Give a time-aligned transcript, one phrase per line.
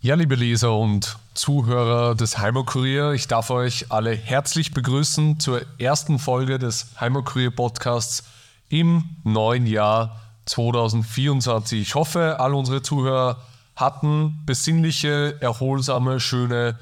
[0.00, 6.20] Ja, liebe Leser und Zuhörer des Heimatkurier, ich darf euch alle herzlich begrüßen zur ersten
[6.20, 8.22] Folge des Heimatkurier Podcasts
[8.68, 11.80] im neuen Jahr 2024.
[11.80, 13.38] Ich hoffe, alle unsere Zuhörer
[13.74, 16.78] hatten besinnliche, erholsame, schöne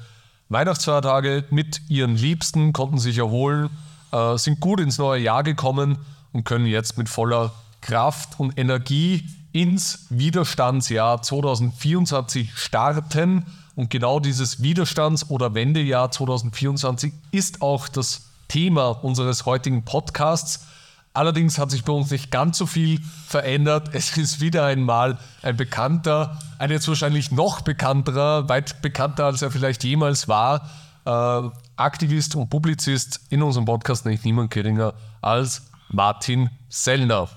[0.49, 3.71] Weihnachtsfeiertage mit ihren Liebsten, konnten sich erholen,
[4.11, 5.97] äh, sind gut ins neue Jahr gekommen
[6.33, 9.27] und können jetzt mit voller Kraft und Energie
[9.57, 13.43] ins Widerstandsjahr 2024 starten.
[13.75, 20.67] Und genau dieses Widerstands- oder Wendejahr 2024 ist auch das Thema unseres heutigen Podcasts.
[21.13, 23.89] Allerdings hat sich bei uns nicht ganz so viel verändert.
[23.93, 29.49] Es ist wieder einmal ein bekannter, ein jetzt wahrscheinlich noch bekannterer, weit bekannter als er
[29.49, 30.69] vielleicht jemals war,
[31.05, 37.27] äh, Aktivist und Publizist in unserem Podcast, nicht niemand geringer als Martin Sellner.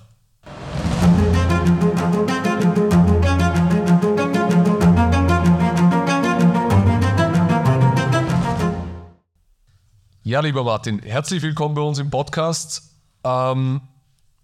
[10.31, 12.95] Ja, lieber Martin, herzlich willkommen bei uns im Podcast.
[13.25, 13.81] Ähm,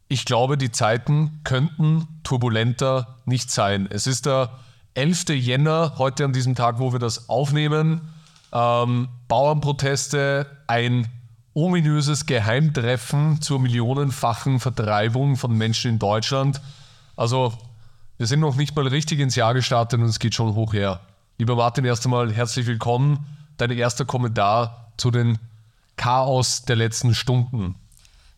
[0.09, 3.87] ich glaube, die Zeiten könnten turbulenter nicht sein.
[3.89, 4.51] Es ist der
[4.95, 5.29] 11.
[5.29, 8.01] Jänner, heute an diesem Tag, wo wir das aufnehmen.
[8.53, 11.07] Ähm, Bauernproteste, ein
[11.55, 16.61] ominöses Geheimtreffen zur millionenfachen Vertreibung von Menschen in Deutschland.
[17.15, 17.53] Also,
[18.19, 20.99] wir sind noch nicht mal richtig ins Jahr gestartet und es geht schon hoch her.
[21.39, 23.25] Lieber Martin, erst einmal herzlich willkommen.
[23.57, 25.39] Dein erster Kommentar zu den
[25.97, 27.75] Chaos der letzten Stunden.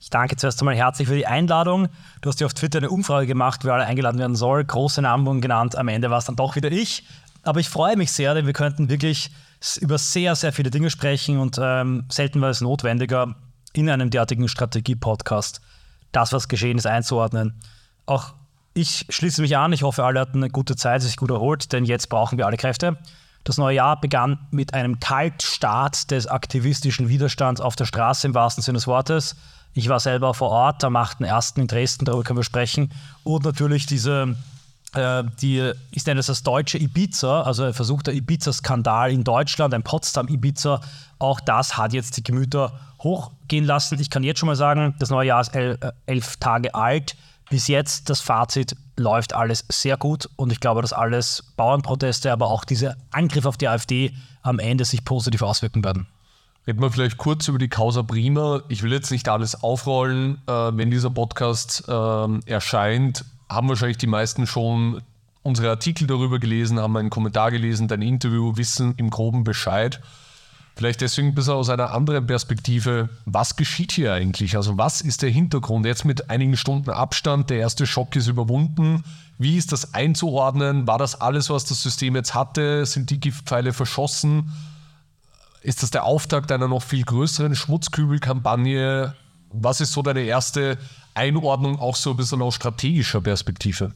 [0.00, 1.88] Ich danke zuerst einmal herzlich für die Einladung.
[2.20, 4.64] Du hast ja auf Twitter eine Umfrage gemacht, wer alle eingeladen werden soll.
[4.64, 5.76] Große Namen genannt.
[5.76, 7.04] Am Ende war es dann doch wieder ich.
[7.42, 9.30] Aber ich freue mich sehr, denn wir könnten wirklich
[9.80, 13.34] über sehr, sehr viele Dinge sprechen und ähm, selten war es notwendiger,
[13.72, 15.60] in einem derartigen Strategie-Podcast
[16.12, 17.60] das, was geschehen ist, einzuordnen.
[18.06, 18.34] Auch
[18.74, 19.72] ich schließe mich an.
[19.72, 22.56] Ich hoffe, alle hatten eine gute Zeit, sich gut erholt, denn jetzt brauchen wir alle
[22.56, 22.96] Kräfte.
[23.48, 28.62] Das neue Jahr begann mit einem Kaltstart des aktivistischen Widerstands auf der Straße im wahrsten
[28.62, 29.36] Sinne des Wortes.
[29.72, 31.56] Ich war selber vor Ort am 8.1.
[31.56, 32.92] in Dresden, darüber können wir sprechen.
[33.24, 34.36] Und natürlich diese,
[34.92, 39.82] äh, die, ich nenne es das deutsche Ibiza, also ein versuchter Ibiza-Skandal in Deutschland, ein
[39.82, 40.82] Potsdam-Ibiza.
[41.18, 43.98] Auch das hat jetzt die Gemüter hochgehen lassen.
[43.98, 47.16] Ich kann jetzt schon mal sagen, das neue Jahr ist äh, elf Tage alt.
[47.50, 52.48] Bis jetzt das Fazit läuft alles sehr gut und ich glaube, dass alles Bauernproteste, aber
[52.48, 56.06] auch dieser Angriff auf die AfD am Ende sich positiv auswirken werden.
[56.66, 58.60] Reden wir vielleicht kurz über die Causa Prima.
[58.68, 60.42] Ich will jetzt nicht alles aufrollen.
[60.46, 65.00] Äh, wenn dieser Podcast äh, erscheint, haben wahrscheinlich die meisten schon
[65.42, 70.02] unsere Artikel darüber gelesen, haben einen Kommentar gelesen, dein Interview, wissen im Groben Bescheid.
[70.78, 74.56] Vielleicht deswegen ein bisschen aus einer anderen Perspektive, was geschieht hier eigentlich?
[74.56, 75.84] Also was ist der Hintergrund?
[75.84, 79.02] Jetzt mit einigen Stunden Abstand, der erste Schock ist überwunden.
[79.38, 80.86] Wie ist das einzuordnen?
[80.86, 82.86] War das alles, was das System jetzt hatte?
[82.86, 84.52] Sind die Giftpfeile verschossen?
[85.62, 89.16] Ist das der Auftakt einer noch viel größeren Schmutzkübelkampagne?
[89.50, 90.78] Was ist so deine erste
[91.12, 93.94] Einordnung, auch so ein bisschen aus strategischer Perspektive?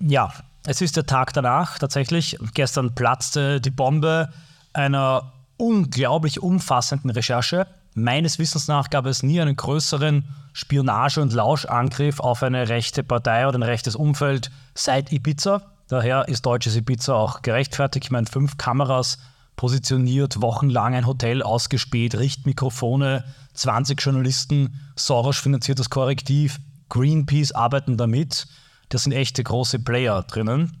[0.00, 0.32] Ja,
[0.64, 2.38] es ist der Tag danach tatsächlich.
[2.54, 4.32] Gestern platzte die Bombe
[4.72, 7.66] einer unglaublich umfassenden Recherche.
[7.94, 10.24] Meines Wissens nach gab es nie einen größeren
[10.54, 15.62] Spionage- und Lauschangriff auf eine rechte Partei oder ein rechtes Umfeld seit Ibiza.
[15.88, 18.06] Daher ist deutsches Ibiza auch gerechtfertigt.
[18.06, 19.18] Ich meine, fünf Kameras
[19.56, 23.24] positioniert, wochenlang ein Hotel ausgespäht, Richtmikrofone,
[23.54, 28.46] 20 Journalisten, Soros finanziertes Korrektiv, Greenpeace arbeiten damit.
[28.88, 30.76] Das sind echte große Player drinnen.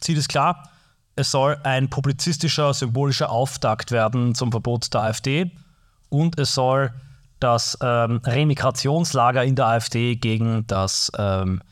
[0.00, 0.69] Ziel ist klar,
[1.20, 5.50] es soll ein publizistischer, symbolischer Auftakt werden zum Verbot der AfD
[6.08, 6.92] und es soll
[7.38, 11.62] das ähm, Remigrationslager in der AfD gegen das ähm,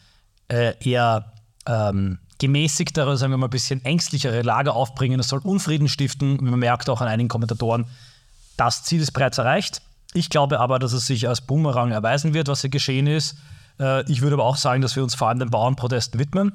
[0.49, 1.33] äh, eher
[1.67, 5.21] ähm, gemäßigtere, sagen wir mal ein bisschen ängstlichere Lager aufbringen.
[5.21, 6.39] Es soll Unfrieden stiften.
[6.43, 7.87] Man merkt auch an einigen Kommentatoren,
[8.57, 9.83] das Ziel ist bereits erreicht.
[10.15, 13.37] Ich glaube aber, dass es sich als Boomerang erweisen wird, was hier geschehen ist.
[13.79, 16.53] Äh, ich würde aber auch sagen, dass wir uns vor allem den Bauernprotesten widmen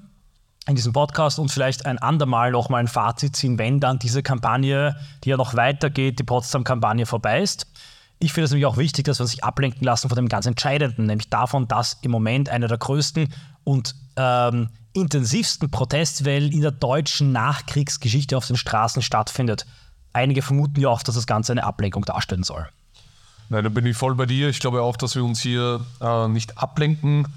[0.68, 4.95] in diesem Podcast und vielleicht ein andermal nochmal ein Fazit ziehen, wenn dann diese Kampagne,
[5.24, 7.68] die ja noch weitergeht, die Potsdam-Kampagne vorbei ist.
[8.19, 10.45] Ich finde es nämlich auch wichtig, dass wir uns sich ablenken lassen von dem ganz
[10.45, 13.33] Entscheidenden, nämlich davon, dass im Moment eine der größten
[13.65, 19.66] und ähm, intensivsten Protestwellen in der deutschen Nachkriegsgeschichte auf den Straßen stattfindet.
[20.13, 22.68] Einige vermuten ja auch, dass das Ganze eine Ablenkung darstellen soll.
[23.50, 24.48] Nein, da bin ich voll bei dir.
[24.48, 27.27] Ich glaube auch, dass wir uns hier äh, nicht ablenken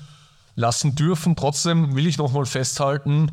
[0.56, 1.37] lassen dürfen.
[1.37, 3.31] Trotzdem will ich nochmal festhalten,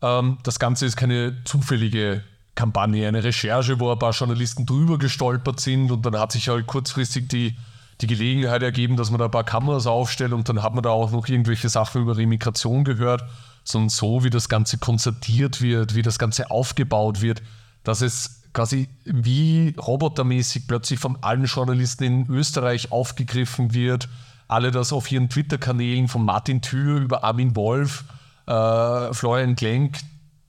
[0.00, 2.22] ähm, das Ganze ist keine zufällige
[2.54, 6.66] Kampagne, eine Recherche, wo ein paar Journalisten drüber gestolpert sind und dann hat sich halt
[6.66, 7.56] kurzfristig die,
[8.00, 10.90] die Gelegenheit ergeben, dass man da ein paar Kameras aufstellt und dann hat man da
[10.90, 13.24] auch noch irgendwelche Sachen über Remigration gehört,
[13.64, 17.42] sondern so, wie das Ganze konzertiert wird, wie das Ganze aufgebaut wird,
[17.84, 24.08] dass es quasi wie robotermäßig plötzlich von allen Journalisten in Österreich aufgegriffen wird.
[24.52, 28.04] Alle das auf ihren Twitter-Kanälen von Martin Thür über Armin Wolf,
[28.46, 29.98] äh, Florian Klenk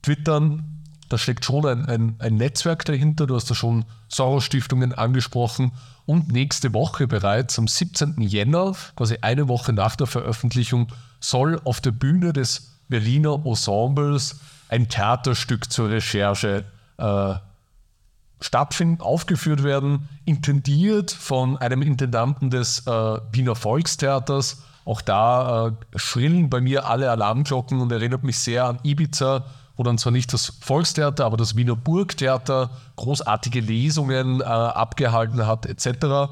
[0.02, 0.82] twittern.
[1.08, 3.26] Da steckt schon ein, ein, ein Netzwerk dahinter.
[3.26, 5.72] Du hast da schon Soros-Stiftungen angesprochen.
[6.04, 8.16] Und nächste Woche bereits, am 17.
[8.20, 14.90] Jänner, quasi eine Woche nach der Veröffentlichung, soll auf der Bühne des Berliner Ensembles ein
[14.90, 16.66] Theaterstück zur Recherche
[16.98, 17.34] äh,
[18.44, 22.90] stattfinden, aufgeführt werden, intendiert von einem Intendanten des äh,
[23.32, 24.62] Wiener Volkstheaters.
[24.84, 29.46] Auch da äh, schrillen bei mir alle Alarmglocken und erinnert mich sehr an Ibiza,
[29.76, 35.64] wo dann zwar nicht das Volkstheater, aber das Wiener Burgtheater großartige Lesungen äh, abgehalten hat,
[35.64, 36.30] etc.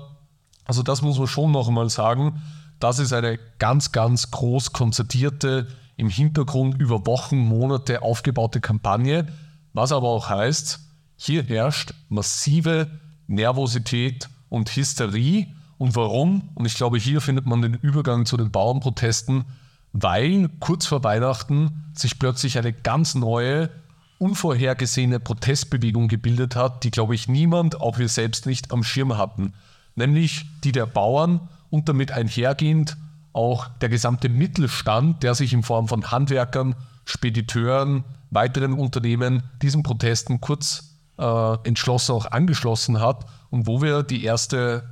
[0.67, 2.43] Also das muss man schon noch einmal sagen.
[2.79, 5.67] Das ist eine ganz, ganz groß konzertierte,
[5.97, 9.29] im Hintergrund über Wochen, Monate aufgebaute Kampagne,
[9.73, 10.81] was aber auch heißt,
[11.25, 12.91] hier herrscht massive
[13.29, 15.47] Nervosität und Hysterie.
[15.79, 16.51] Und warum?
[16.55, 19.45] Und ich glaube, hier findet man den Übergang zu den Bauernprotesten,
[19.93, 23.71] weil kurz vor Weihnachten sich plötzlich eine ganz neue,
[24.19, 29.53] unvorhergesehene Protestbewegung gebildet hat, die, glaube ich, niemand, auch wir selbst nicht, am Schirm hatten.
[29.95, 32.97] Nämlich die der Bauern und damit einhergehend
[33.33, 36.75] auch der gesamte Mittelstand, der sich in Form von Handwerkern,
[37.05, 40.92] Spediteuren, weiteren Unternehmen diesen Protesten kurz
[41.23, 44.83] äh, entschlossen auch angeschlossen hat und wo wir die erste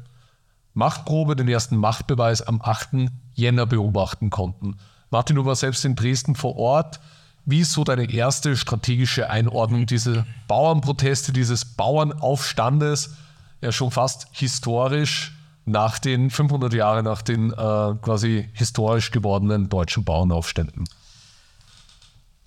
[0.74, 3.10] Machtprobe, den ersten Machtbeweis am 8.
[3.34, 4.76] Jänner beobachten konnten.
[5.10, 7.00] Martin, du warst selbst in Dresden vor Ort.
[7.44, 13.16] Wie ist so deine erste strategische Einordnung dieser Bauernproteste, dieses Bauernaufstandes,
[13.60, 20.04] ja schon fast historisch nach den 500 Jahren nach den äh, quasi historisch gewordenen deutschen
[20.04, 20.84] Bauernaufständen?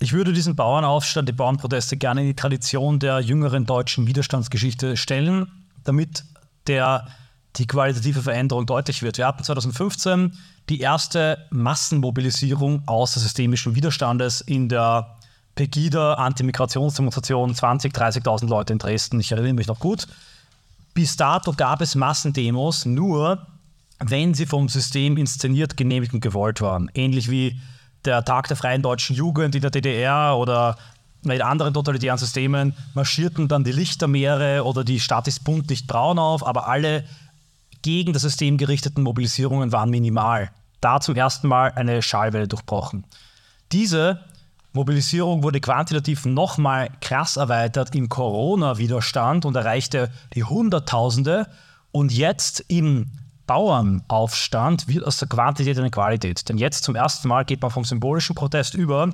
[0.04, 5.50] Ich würde diesen Bauernaufstand, die Bauernproteste gerne in die Tradition der jüngeren deutschen Widerstandsgeschichte stellen,
[5.82, 6.24] damit
[6.66, 7.06] der,
[7.56, 9.16] die qualitative Veränderung deutlich wird.
[9.16, 10.36] Wir hatten 2015
[10.68, 15.16] die erste Massenmobilisierung außer systemischen Widerstandes in der
[15.54, 19.20] Pegida Antimigrationsdemonstration 20.000, 30.000 Leute in Dresden.
[19.20, 20.06] Ich erinnere mich noch gut.
[20.92, 23.46] Bis dato gab es Massendemos nur,
[24.00, 26.90] wenn sie vom System inszeniert, genehmigt und gewollt waren.
[26.92, 27.58] Ähnlich wie
[28.04, 30.76] der Tag der freien deutschen Jugend in der DDR oder
[31.22, 36.18] in anderen totalitären Systemen marschierten dann die Lichtermeere oder die Stadt ist bunt, nicht braun
[36.18, 37.04] auf, aber alle
[37.82, 40.50] gegen das System gerichteten Mobilisierungen waren minimal.
[40.80, 43.04] Da zum ersten Mal eine Schallwelle durchbrochen.
[43.72, 44.20] Diese
[44.74, 51.46] Mobilisierung wurde quantitativ nochmal krass erweitert im Corona-Widerstand und erreichte die Hunderttausende.
[51.92, 53.06] Und jetzt im
[53.46, 56.48] Bauernaufstand wird aus der Quantität eine Qualität.
[56.48, 59.10] Denn jetzt zum ersten Mal geht man vom symbolischen Protest über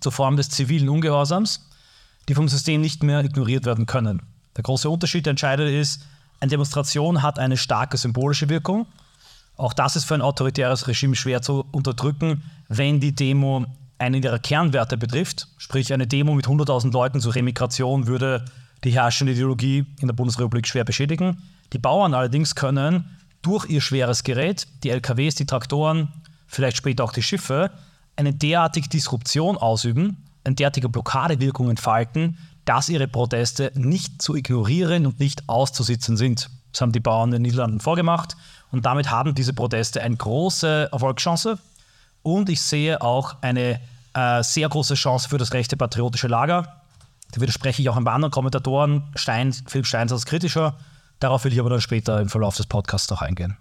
[0.00, 1.68] zur Form des zivilen Ungehorsams,
[2.28, 4.22] die vom System nicht mehr ignoriert werden können.
[4.56, 6.02] Der große Unterschied, der entscheidend ist,
[6.40, 8.86] eine Demonstration hat eine starke symbolische Wirkung.
[9.56, 13.66] Auch das ist für ein autoritäres Regime schwer zu unterdrücken, wenn die Demo
[13.98, 15.48] einen ihrer Kernwerte betrifft.
[15.58, 18.46] Sprich, eine Demo mit 100.000 Leuten zur Remigration würde
[18.84, 21.42] die herrschende Ideologie in der Bundesrepublik schwer beschädigen.
[21.74, 26.12] Die Bauern allerdings können durch ihr schweres Gerät, die LKWs, die Traktoren,
[26.46, 27.70] vielleicht später auch die Schiffe,
[28.16, 35.20] eine derartige Disruption ausüben, eine derartige Blockadewirkung entfalten, dass ihre Proteste nicht zu ignorieren und
[35.20, 36.50] nicht auszusitzen sind.
[36.72, 38.36] Das haben die Bauern in den Niederlanden vorgemacht
[38.70, 41.58] und damit haben diese Proteste eine große Erfolgschance
[42.22, 43.80] und ich sehe auch eine
[44.14, 46.80] äh, sehr große Chance für das rechte patriotische Lager.
[47.32, 49.04] Da widerspreche ich auch ein paar anderen Kommentatoren.
[49.14, 50.76] Stein, Philipp Steins als kritischer.
[51.20, 53.56] Darauf will ich aber dann später im Verlauf des Podcasts noch eingehen.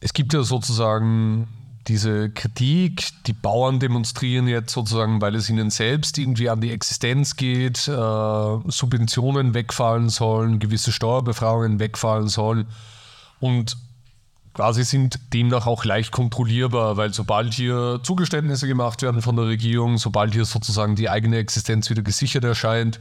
[0.00, 1.46] Es gibt ja sozusagen
[1.88, 7.36] diese Kritik, die Bauern demonstrieren jetzt sozusagen, weil es ihnen selbst irgendwie an die Existenz
[7.36, 12.66] geht, äh, Subventionen wegfallen sollen, gewisse Steuerbefreiungen wegfallen sollen
[13.40, 13.76] und
[14.54, 19.98] quasi sind demnach auch leicht kontrollierbar, weil sobald hier Zugeständnisse gemacht werden von der Regierung,
[19.98, 23.00] sobald hier sozusagen die eigene Existenz wieder gesichert erscheint,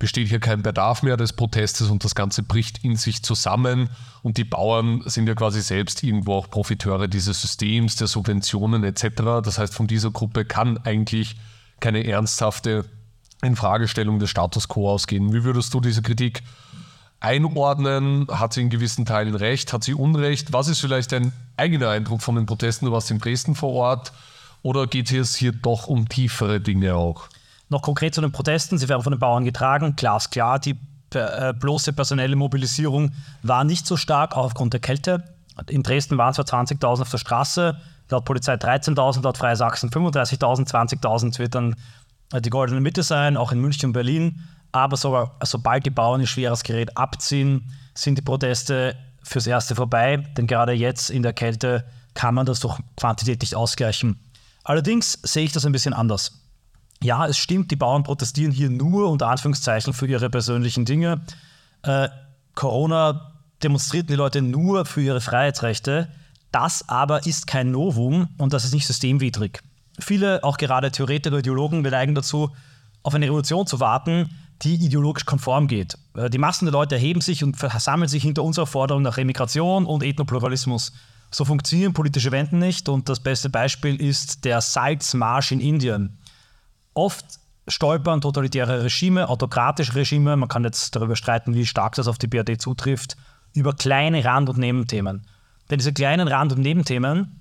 [0.00, 3.90] besteht hier kein Bedarf mehr des Protestes und das Ganze bricht in sich zusammen.
[4.22, 9.42] Und die Bauern sind ja quasi selbst irgendwo auch Profiteure dieses Systems, der Subventionen etc.
[9.44, 11.36] Das heißt, von dieser Gruppe kann eigentlich
[11.80, 12.86] keine ernsthafte
[13.42, 15.34] Infragestellung des Status quo ausgehen.
[15.34, 16.42] Wie würdest du diese Kritik
[17.20, 18.26] einordnen?
[18.30, 19.74] Hat sie in gewissen Teilen recht?
[19.74, 20.54] Hat sie Unrecht?
[20.54, 22.86] Was ist vielleicht dein eigener Eindruck von den Protesten?
[22.86, 24.12] Du warst in Dresden vor Ort.
[24.62, 27.28] Oder geht es hier doch um tiefere Dinge auch?
[27.70, 28.78] Noch konkret zu den Protesten.
[28.78, 29.96] Sie werden von den Bauern getragen.
[29.96, 30.78] Glasklar, die
[31.14, 33.12] äh, bloße personelle Mobilisierung
[33.42, 35.24] war nicht so stark, auch aufgrund der Kälte.
[35.68, 37.76] In Dresden waren zwar 20.000 auf der Straße,
[38.10, 41.76] laut Polizei 13.000, laut Freie Sachsen 35.000, 20.000 wird dann
[42.32, 44.44] äh, die goldene Mitte sein, auch in München und Berlin.
[44.72, 50.18] Aber so, sobald die Bauern ihr schweres Gerät abziehen, sind die Proteste fürs Erste vorbei,
[50.36, 51.84] denn gerade jetzt in der Kälte
[52.14, 54.18] kann man das durch Quantität nicht ausgleichen.
[54.64, 56.40] Allerdings sehe ich das ein bisschen anders.
[57.02, 61.22] Ja, es stimmt, die Bauern protestieren hier nur unter Anführungszeichen für ihre persönlichen Dinge.
[61.82, 62.08] Äh,
[62.54, 66.08] Corona demonstrierten die Leute nur für ihre Freiheitsrechte.
[66.52, 69.60] Das aber ist kein Novum und das ist nicht systemwidrig.
[69.98, 72.50] Viele, auch gerade Theoretiker, Ideologen, neigen dazu,
[73.02, 74.28] auf eine Revolution zu warten,
[74.62, 75.96] die ideologisch konform geht.
[76.14, 79.86] Äh, die Massen der Leute erheben sich und versammeln sich hinter unserer Forderung nach Remigration
[79.86, 80.92] und Ethnopluralismus.
[81.30, 86.18] So funktionieren politische Wenden nicht und das beste Beispiel ist der Salzmarsch in Indien.
[87.00, 87.24] Oft
[87.66, 92.26] stolpern totalitäre Regime, autokratische Regime, man kann jetzt darüber streiten, wie stark das auf die
[92.26, 93.16] BRD zutrifft,
[93.54, 95.26] über kleine Rand- und Nebenthemen.
[95.70, 97.40] Denn diese kleinen Rand- und Nebenthemen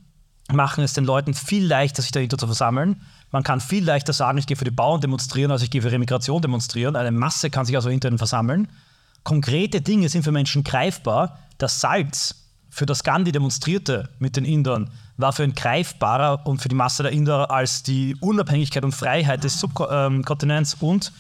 [0.50, 3.02] machen es den Leuten viel leichter, sich dahinter zu versammeln.
[3.32, 5.92] Man kann viel leichter sagen, ich gehe für die Bauern demonstrieren, als ich gehe für
[5.92, 6.96] Remigration demonstrieren.
[6.96, 8.70] Eine Masse kann sich also hinter ihnen versammeln.
[9.26, 11.38] Konkrete Dinge sind für Menschen greifbar.
[11.58, 14.90] Das Salz, für das Gandhi demonstrierte mit den Indern,
[15.20, 19.44] war für ihn greifbarer und für die Masse der Inder als die Unabhängigkeit und Freiheit
[19.44, 21.12] des Subkontinents und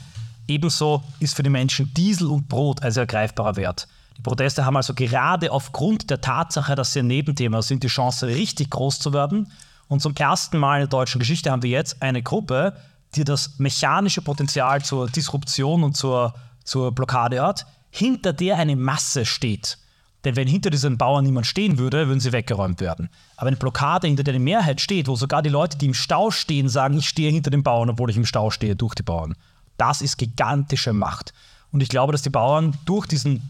[0.47, 3.87] ebenso ist für die Menschen Diesel und Brot ein sehr greifbarer Wert.
[4.17, 8.27] Die Proteste haben also gerade aufgrund der Tatsache, dass sie ein Nebenthema sind, die Chance,
[8.27, 9.51] richtig groß zu werden.
[9.87, 12.77] Und zum ersten Mal in der deutschen Geschichte haben wir jetzt eine Gruppe,
[13.15, 19.25] die das mechanische Potenzial zur Disruption und zur, zur Blockade hat, hinter der eine Masse
[19.25, 19.77] steht.
[20.25, 23.09] Denn wenn hinter diesen Bauern niemand stehen würde, würden sie weggeräumt werden.
[23.37, 26.29] Aber eine Blockade, hinter der die Mehrheit steht, wo sogar die Leute, die im Stau
[26.29, 29.35] stehen, sagen, ich stehe hinter den Bauern, obwohl ich im Stau stehe, durch die Bauern.
[29.77, 31.33] Das ist gigantische Macht.
[31.71, 33.41] Und ich glaube, dass die Bauern durch diesen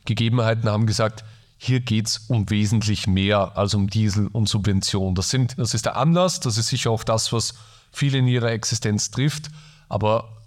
[0.04, 1.24] Gegebenheiten, haben gesagt,
[1.56, 5.14] hier geht es um wesentlich mehr als um Diesel und Subvention.
[5.14, 7.54] Das, sind, das ist der Anlass, das ist sicher auch das, was
[7.92, 9.50] viele in ihrer Existenz trifft.
[9.88, 10.41] Aber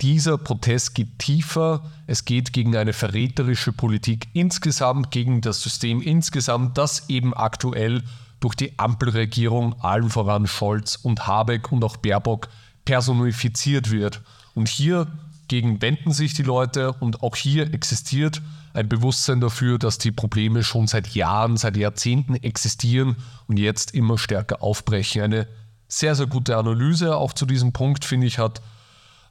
[0.00, 1.82] dieser Protest geht tiefer.
[2.06, 8.02] Es geht gegen eine verräterische Politik insgesamt, gegen das System insgesamt, das eben aktuell
[8.40, 12.48] durch die Ampelregierung, allen voran Scholz und Habeck und auch Baerbock,
[12.84, 14.22] personifiziert wird.
[14.54, 15.06] Und hier
[15.48, 18.40] gegen wenden sich die Leute und auch hier existiert
[18.72, 23.16] ein Bewusstsein dafür, dass die Probleme schon seit Jahren, seit Jahrzehnten existieren
[23.48, 25.22] und jetzt immer stärker aufbrechen.
[25.22, 25.48] Eine
[25.88, 28.62] sehr, sehr gute Analyse auch zu diesem Punkt, finde ich, hat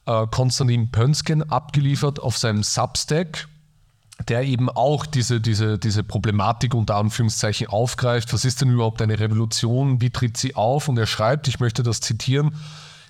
[0.05, 3.47] äh, Konstantin Pönsken abgeliefert auf seinem Substack,
[4.27, 8.33] der eben auch diese, diese, diese Problematik unter Anführungszeichen aufgreift.
[8.33, 10.01] Was ist denn überhaupt eine Revolution?
[10.01, 10.89] Wie tritt sie auf?
[10.89, 12.55] Und er schreibt, ich möchte das zitieren,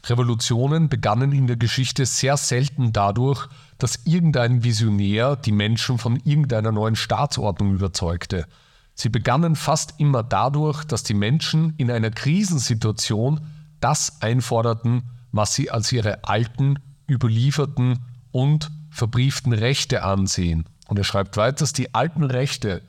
[0.05, 6.72] Revolutionen begannen in der Geschichte sehr selten dadurch, dass irgendein Visionär die Menschen von irgendeiner
[6.72, 8.46] neuen Staatsordnung überzeugte.
[8.93, 13.41] Sie begannen fast immer dadurch, dass die Menschen in einer Krisensituation
[13.79, 18.00] das einforderten, was sie als ihre alten, überlieferten
[18.31, 20.65] und verbrieften Rechte ansehen.
[20.88, 22.81] Und er schreibt weiter, dass die alten Rechte,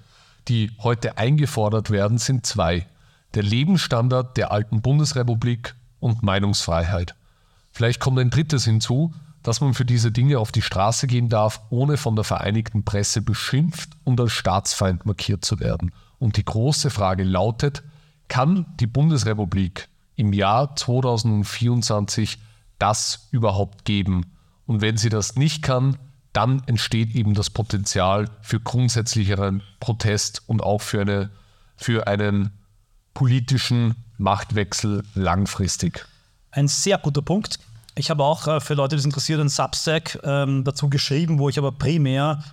[0.49, 2.87] die heute eingefordert werden, sind zwei.
[3.35, 7.15] Der Lebensstandard der alten Bundesrepublik und Meinungsfreiheit.
[7.73, 11.61] Vielleicht kommt ein drittes hinzu, dass man für diese Dinge auf die Straße gehen darf,
[11.71, 15.93] ohne von der vereinigten Presse beschimpft und als Staatsfeind markiert zu werden.
[16.19, 17.83] Und die große Frage lautet,
[18.29, 19.89] kann die Bundesrepublik
[20.21, 22.39] im Jahr 2024
[22.79, 24.27] das überhaupt geben?
[24.67, 25.97] Und wenn sie das nicht kann,
[26.33, 31.31] dann entsteht eben das Potenzial für grundsätzlicheren Protest und auch für, eine,
[31.77, 32.51] für einen
[33.15, 36.07] politischen Machtwechsel langfristig.
[36.53, 37.59] Ein sehr guter Punkt.
[37.97, 41.49] Ich habe auch äh, für Leute, die es interessiert, einen Substack ähm, dazu geschrieben, wo
[41.49, 42.45] ich aber primär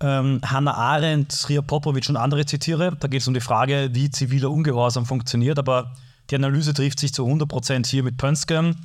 [0.00, 2.96] ähm, Hannah Arendt, Ria Popovic und andere zitiere.
[2.98, 5.58] Da geht es um die Frage, wie ziviler Ungehorsam funktioniert.
[5.58, 5.92] Aber
[6.30, 8.76] Die Analyse trifft sich zu 100% hier mit Pönsken.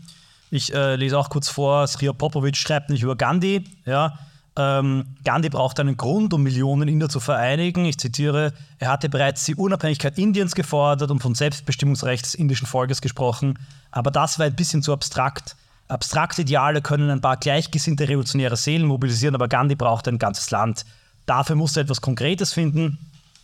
[0.50, 3.64] Ich äh, lese auch kurz vor, Sria Popovic schreibt nicht über Gandhi.
[3.86, 4.20] Ja.
[4.58, 7.86] Ähm, Gandhi braucht einen Grund, um Millionen Inder zu vereinigen.
[7.86, 13.02] Ich zitiere, er hatte bereits die Unabhängigkeit Indiens gefordert und vom Selbstbestimmungsrecht des indischen Volkes
[13.02, 13.58] gesprochen.
[13.92, 15.56] Aber das war ein bisschen zu abstrakt.
[15.88, 20.86] Abstrakte Ideale können ein paar gleichgesinnte revolutionäre Seelen mobilisieren, aber Gandhi braucht ein ganzes Land.
[21.26, 22.98] Dafür musste er etwas Konkretes finden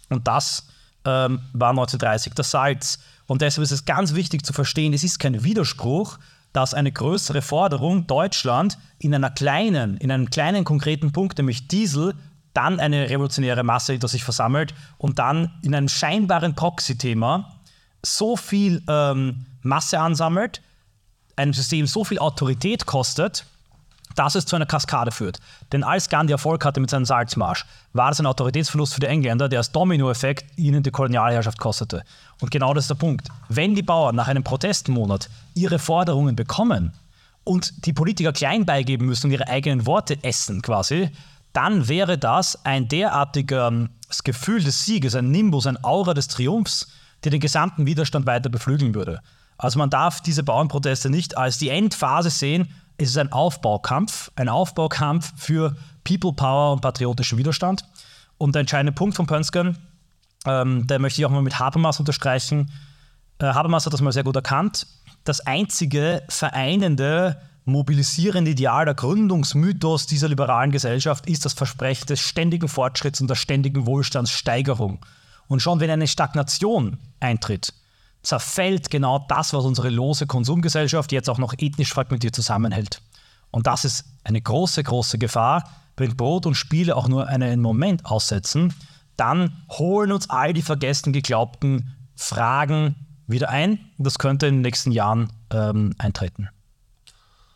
[0.10, 0.68] und das
[1.06, 3.00] ähm, war 1930 das Salz.
[3.28, 6.18] Und deshalb ist es ganz wichtig zu verstehen, es ist kein Widerspruch,
[6.54, 12.16] dass eine größere Forderung Deutschland in einer kleinen, in einem kleinen konkreten Punkt, nämlich Diesel,
[12.54, 17.62] dann eine revolutionäre Masse hinter sich versammelt und dann in einem scheinbaren Proxy-Thema
[18.04, 20.62] so viel ähm, Masse ansammelt,
[21.36, 23.46] einem System so viel Autorität kostet,
[24.18, 25.40] dass es zu einer Kaskade führt.
[25.72, 29.48] Denn als Gandhi Erfolg hatte mit seinem Salzmarsch, war das ein Autoritätsverlust für die Engländer,
[29.48, 32.04] der als Dominoeffekt ihnen die Kolonialherrschaft kostete.
[32.42, 33.28] Und genau das ist der Punkt.
[33.48, 36.94] Wenn die Bauern nach einem Protestmonat ihre Forderungen bekommen
[37.44, 41.12] und die Politiker klein beigeben müssen und ihre eigenen Worte essen quasi,
[41.54, 46.88] dann wäre das ein derartiges Gefühl des Sieges, ein Nimbus, ein Aura des Triumphs,
[47.24, 49.22] der den gesamten Widerstand weiter beflügeln würde.
[49.58, 54.50] Also man darf diese Bauernproteste nicht als die Endphase sehen, es ist ein Aufbaukampf, ein
[54.50, 57.86] Aufbaukampf für People Power und patriotischen Widerstand.
[58.38, 59.78] Und der entscheidende Punkt von Pönsken,
[60.46, 62.72] ähm, der möchte ich auch mal mit Habermas unterstreichen.
[63.40, 64.88] Äh, Habermas hat das mal sehr gut erkannt.
[65.24, 72.68] Das einzige vereinende, mobilisierende Ideal der Gründungsmythos dieser liberalen Gesellschaft ist das Versprechen des ständigen
[72.68, 75.06] Fortschritts und der ständigen Wohlstandssteigerung.
[75.48, 77.74] Und schon wenn eine Stagnation eintritt,
[78.28, 83.02] zerfällt genau das, was unsere lose Konsumgesellschaft jetzt auch noch ethnisch fragmentiert zusammenhält.
[83.52, 85.64] Und das ist eine große, große Gefahr.
[85.96, 88.74] Wenn Brot und Spiele auch nur einen Moment aussetzen,
[89.16, 93.80] dann holen uns all die vergessen geglaubten Fragen wieder ein.
[93.98, 96.50] Und das könnte in den nächsten Jahren ähm, eintreten.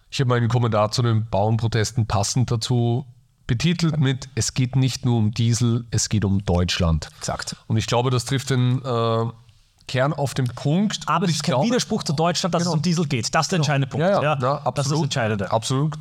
[0.10, 3.06] Ich habe meinen Kommentar zu den Bauernprotesten passend dazu
[3.46, 7.10] betitelt mit Es geht nicht nur um Diesel, es geht um Deutschland.
[7.18, 7.58] Exakt.
[7.68, 9.26] Und ich glaube, das trifft den äh,
[9.92, 11.02] Kern auf den Punkt.
[11.06, 12.72] Aber es ist kein glaube, Widerspruch zu Deutschland, dass genau.
[12.72, 13.36] es um Diesel geht.
[13.36, 13.64] Das ist der genau.
[13.64, 14.06] entscheidende Punkt.
[14.06, 15.52] Ja, ja, ja absolut, das ist das Entscheidende.
[15.52, 15.96] Absolut.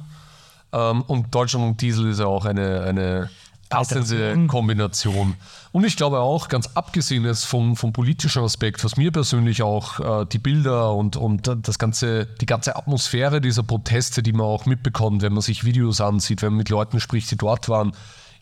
[0.72, 3.30] Ähm, und Deutschland und Diesel ist ja auch eine, eine
[3.68, 5.34] passende Kombination.
[5.72, 10.22] Und ich glaube auch, ganz abgesehen jetzt vom, vom politischen Aspekt, was mir persönlich auch
[10.22, 14.66] äh, die Bilder und, und das ganze, die ganze Atmosphäre dieser Proteste, die man auch
[14.66, 17.92] mitbekommt, wenn man sich Videos ansieht, wenn man mit Leuten spricht, die dort waren,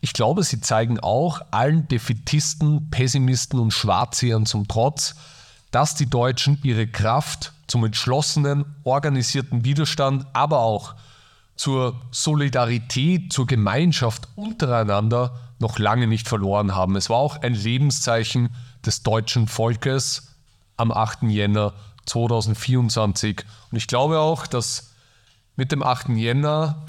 [0.00, 5.16] ich glaube, sie zeigen auch allen Defetisten, Pessimisten und Schwarzsehern zum Trotz,
[5.70, 10.94] dass die Deutschen ihre Kraft zum entschlossenen, organisierten Widerstand, aber auch
[11.56, 16.96] zur Solidarität, zur Gemeinschaft untereinander noch lange nicht verloren haben.
[16.96, 18.50] Es war auch ein Lebenszeichen
[18.86, 20.34] des deutschen Volkes
[20.76, 21.24] am 8.
[21.24, 21.74] Jänner
[22.06, 23.44] 2024.
[23.70, 24.94] Und ich glaube auch, dass
[25.56, 26.10] mit dem 8.
[26.10, 26.86] Jänner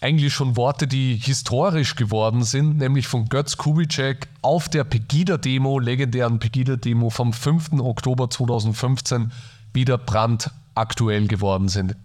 [0.00, 6.38] eigentlich schon Worte, die historisch geworden sind, nämlich von Götz Kubitschek auf der Pegida-Demo, legendären
[6.38, 7.72] Pegida-Demo vom 5.
[7.80, 9.32] Oktober 2015
[9.74, 11.96] wieder brandaktuell geworden sind.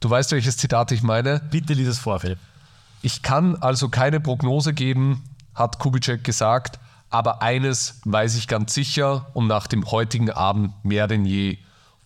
[0.00, 1.40] Du weißt, welches Zitat ich meine?
[1.50, 2.38] Bitte dieses Vorfeld.
[3.00, 5.24] Ich kann also keine Prognose geben,
[5.54, 11.06] hat Kubitschek gesagt, aber eines weiß ich ganz sicher und nach dem heutigen Abend mehr
[11.06, 11.56] denn je.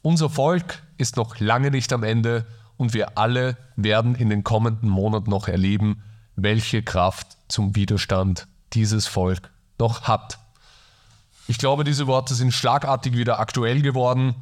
[0.03, 2.47] Unser Volk ist noch lange nicht am Ende
[2.81, 6.03] und wir alle werden in den kommenden Monaten noch erleben,
[6.35, 10.39] welche Kraft zum Widerstand dieses Volk noch hat.
[11.47, 14.35] Ich glaube, diese Worte sind schlagartig wieder aktuell geworden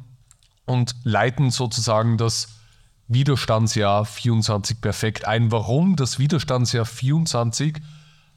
[0.65, 2.47] und leiten sozusagen das
[3.09, 5.51] Widerstandsjahr 24 perfekt ein.
[5.51, 7.81] Warum das Widerstandsjahr 24?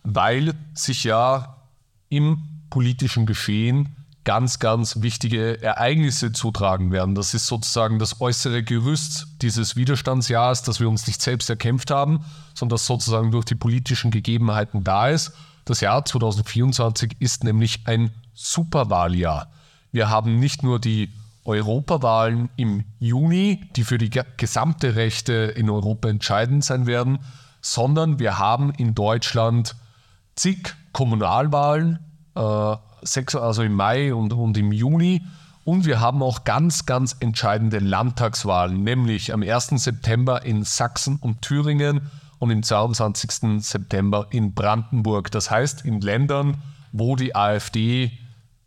[0.03, 1.63] Weil sich ja
[2.09, 7.15] im politischen Geschehen ganz, ganz wichtige Ereignisse zutragen werden.
[7.15, 12.25] Das ist sozusagen das äußere Gerüst dieses Widerstandsjahres, das wir uns nicht selbst erkämpft haben,
[12.55, 15.33] sondern das sozusagen durch die politischen Gegebenheiten da ist.
[15.65, 19.51] Das Jahr 2024 ist nämlich ein Superwahljahr.
[19.91, 21.11] Wir haben nicht nur die
[21.45, 27.19] Europawahlen im Juni, die für die gesamte Rechte in Europa entscheidend sein werden,
[27.61, 29.75] sondern wir haben in Deutschland
[30.37, 31.99] zig Kommunalwahlen,
[32.35, 32.77] äh,
[33.37, 35.23] also im Mai und, und im Juni.
[35.65, 39.69] Und wir haben auch ganz, ganz entscheidende Landtagswahlen, nämlich am 1.
[39.77, 43.63] September in Sachsen und Thüringen und am 22.
[43.65, 45.31] September in Brandenburg.
[45.31, 48.11] Das heißt, in Ländern, wo die AfD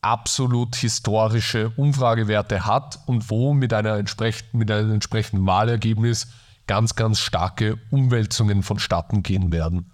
[0.01, 6.28] absolut historische Umfragewerte hat und wo mit, einer entsprechend, mit einem entsprechenden Wahlergebnis
[6.67, 9.91] ganz, ganz starke Umwälzungen vonstatten gehen werden.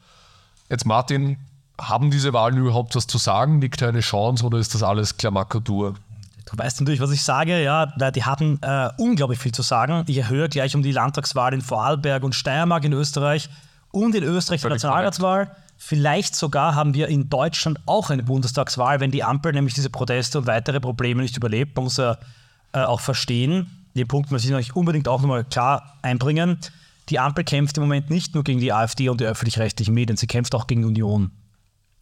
[0.70, 1.38] Jetzt Martin,
[1.82, 3.62] haben diese Wahlen überhaupt was zu sagen?
[3.62, 5.96] Liegt da eine Chance oder ist das alles Klamakatur?
[6.46, 7.64] Du weißt natürlich, was ich sage.
[7.64, 10.04] Ja, die hatten äh, unglaublich viel zu sagen.
[10.08, 13.50] Ich erhöhe gleich um die Landtagswahl in Vorarlberg und Steiermark in Österreich
[13.92, 15.56] und in Österreich die Nationalratswahl.
[15.78, 20.38] Vielleicht sogar haben wir in Deutschland auch eine Bundestagswahl, wenn die Ampel nämlich diese Proteste
[20.38, 21.76] und weitere Probleme nicht überlebt.
[21.76, 22.18] Man muss ja
[22.74, 26.60] äh, auch verstehen, den Punkt muss ich natürlich unbedingt auch nochmal klar einbringen.
[27.10, 30.28] Die Ampel kämpft im Moment nicht nur gegen die AfD und die öffentlich-rechtlichen Medien, sie
[30.28, 31.32] kämpft auch gegen Union.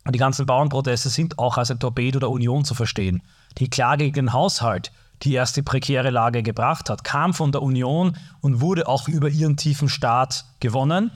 [0.06, 3.22] Und die ganzen Bauernproteste sind auch als ein Torpedo der Union zu verstehen.
[3.58, 4.92] Die Klage gegen den Haushalt,
[5.24, 9.30] die erst die prekäre Lage gebracht hat, kam von der Union und wurde auch über
[9.30, 11.12] ihren tiefen Staat gewonnen,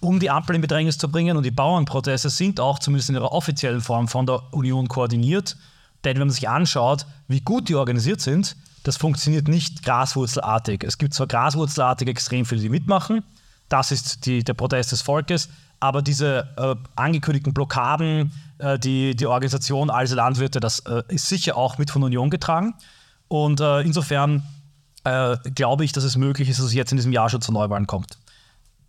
[0.00, 1.36] um die Ampel in Bedrängnis zu bringen.
[1.36, 5.56] Und die Bauernproteste sind auch zumindest in ihrer offiziellen Form von der Union koordiniert.
[6.04, 10.84] Denn wenn man sich anschaut, wie gut die organisiert sind, das funktioniert nicht graswurzelartig.
[10.84, 13.24] Es gibt zwar graswurzelartig extrem viele, die mitmachen,
[13.68, 15.48] das ist die, der Protest des Volkes,
[15.84, 21.58] aber diese äh, angekündigten Blockaden, äh, die, die Organisation Alse Landwirte, das äh, ist sicher
[21.58, 22.72] auch mit von Union getragen.
[23.28, 24.42] Und äh, insofern
[25.04, 27.52] äh, glaube ich, dass es möglich ist, dass es jetzt in diesem Jahr schon zu
[27.52, 28.16] Neuwahlen kommt.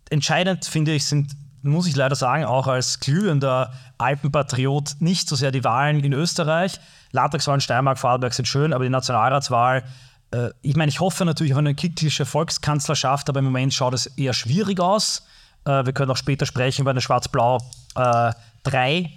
[0.08, 1.32] Entscheidend finde ich, sind,
[1.62, 6.80] muss ich leider sagen, auch als glühender Alpenpatriot nicht so sehr die Wahlen in Österreich,
[7.12, 9.84] Landtagswahlen Steiermark, Vorarlberg sind schön, aber die Nationalratswahl,
[10.30, 14.06] äh, ich meine, ich hoffe natürlich auf eine kicklische Volkskanzlerschaft, aber im Moment schaut es
[14.06, 15.26] eher schwierig aus.
[15.66, 17.58] Äh, wir können auch später sprechen über eine Schwarz-Blau
[17.94, 18.30] 3
[18.64, 19.08] äh,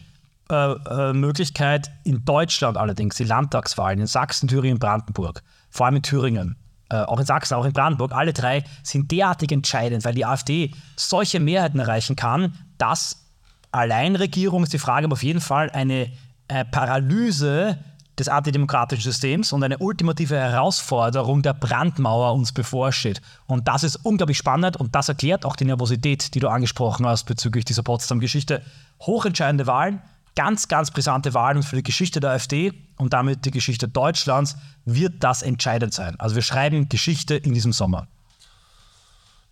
[0.51, 1.91] äh, äh, Möglichkeit.
[2.03, 6.55] In Deutschland allerdings, die Landtagswahlen in Sachsen, Thüringen, Brandenburg, vor allem in Thüringen,
[6.89, 10.73] äh, auch in Sachsen, auch in Brandenburg, alle drei sind derartig entscheidend, weil die AfD
[10.95, 13.25] solche Mehrheiten erreichen kann, dass
[13.71, 16.11] Alleinregierung ist die Frage, auf jeden Fall eine
[16.47, 17.77] äh, Paralyse
[18.19, 23.21] des antidemokratischen Systems und eine ultimative Herausforderung der Brandmauer uns bevorsteht.
[23.47, 27.25] Und das ist unglaublich spannend und das erklärt auch die Nervosität, die du angesprochen hast
[27.25, 28.61] bezüglich dieser Potsdam-Geschichte.
[29.01, 30.01] Hochentscheidende Wahlen,
[30.35, 34.57] ganz, ganz brisante Wahlen und für die Geschichte der AfD und damit die Geschichte Deutschlands
[34.85, 36.19] wird das entscheidend sein.
[36.19, 38.07] Also wir schreiben Geschichte in diesem Sommer.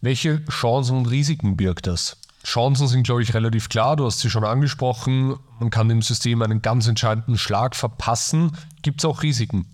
[0.02, 2.18] Welche Chancen und Risiken birgt das?
[2.58, 3.96] Chancen sind, glaube ich, relativ klar.
[3.96, 5.36] Du hast sie schon angesprochen.
[5.60, 8.58] Man kann dem System einen ganz entscheidenden Schlag verpassen.
[8.82, 9.68] Gibt es auch Risiken?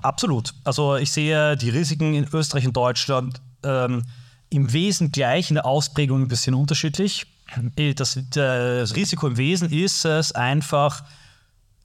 [0.00, 0.54] Absolut.
[0.64, 4.04] Also ich sehe die Risiken in Österreich und Deutschland ähm,
[4.48, 7.26] im Wesen gleich, in der Ausprägung ein bisschen unterschiedlich.
[7.96, 11.04] Das, das Risiko im Wesen ist es einfach,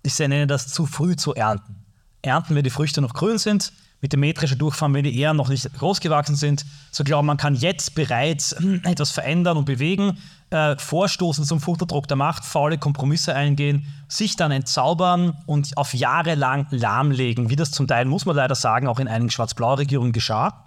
[0.02, 1.76] ich nenne das zu früh zu ernten.
[2.22, 5.48] Ernten, wenn die Früchte noch grün sind, mit dem metrischen Durchfahren, wenn die Ähren noch
[5.48, 8.52] nicht groß gewachsen sind, zu glauben, man kann jetzt bereits
[8.84, 10.18] etwas verändern und bewegen,
[10.50, 16.36] äh, vorstoßen zum Futterdruck der Macht, faule Kompromisse eingehen, sich dann entzaubern und auf Jahre
[16.36, 20.66] lang lahmlegen, wie das zum Teil, muss man leider sagen, auch in einigen Schwarz-Blau-Regierungen geschah.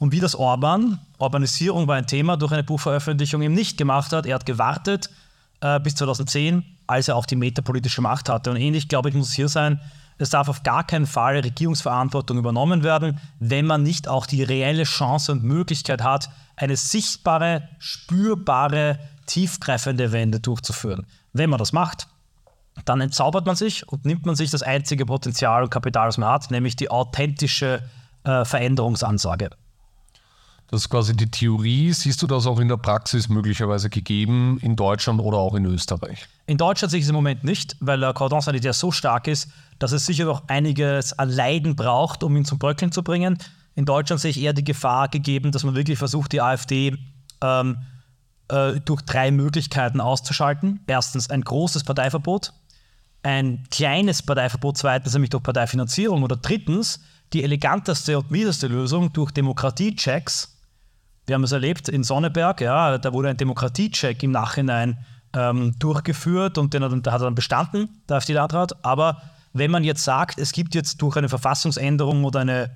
[0.00, 4.26] Und wie das Orban, Urbanisierung war ein Thema, durch eine Buchveröffentlichung eben nicht gemacht hat.
[4.26, 5.08] Er hat gewartet
[5.60, 8.50] äh, bis 2010, als er auch die metapolitische Macht hatte.
[8.50, 9.80] Und ähnlich, glaube ich, muss es hier sein,
[10.18, 14.84] es darf auf gar keinen Fall Regierungsverantwortung übernommen werden, wenn man nicht auch die reelle
[14.84, 21.06] Chance und Möglichkeit hat, eine sichtbare, spürbare, tiefgreifende Wende durchzuführen.
[21.32, 22.08] Wenn man das macht,
[22.84, 26.30] dann entzaubert man sich und nimmt man sich das einzige Potenzial und Kapital, das man
[26.30, 27.82] hat, nämlich die authentische
[28.24, 29.50] äh, Veränderungsansage.
[30.68, 31.92] Das ist quasi die Theorie.
[31.92, 36.26] Siehst du das auch in der Praxis möglicherweise gegeben, in Deutschland oder auch in Österreich?
[36.46, 39.48] In Deutschland sehe ich es im Moment nicht, weil der Cordon sanitaire so stark ist,
[39.78, 43.38] dass es sicher noch einiges an Leiden braucht, um ihn zum Bröckeln zu bringen.
[43.76, 46.96] In Deutschland sehe ich eher die Gefahr gegeben, dass man wirklich versucht, die AfD
[47.42, 47.78] ähm,
[48.48, 50.80] äh, durch drei Möglichkeiten auszuschalten.
[50.86, 52.52] Erstens ein großes Parteiverbot,
[53.22, 57.00] ein kleines Parteiverbot, zweitens nämlich durch Parteifinanzierung oder drittens
[57.32, 60.55] die eleganteste und mieseste Lösung durch Demokratiechecks
[61.26, 64.98] wir haben es erlebt in Sonneberg, ja, da wurde ein Demokratiecheck im Nachhinein
[65.34, 68.84] ähm, durchgeführt und den hat, da hat dann bestanden, der AfD-Landrat.
[68.84, 69.20] Aber
[69.52, 72.70] wenn man jetzt sagt, es gibt jetzt durch eine Verfassungsänderung oder eine,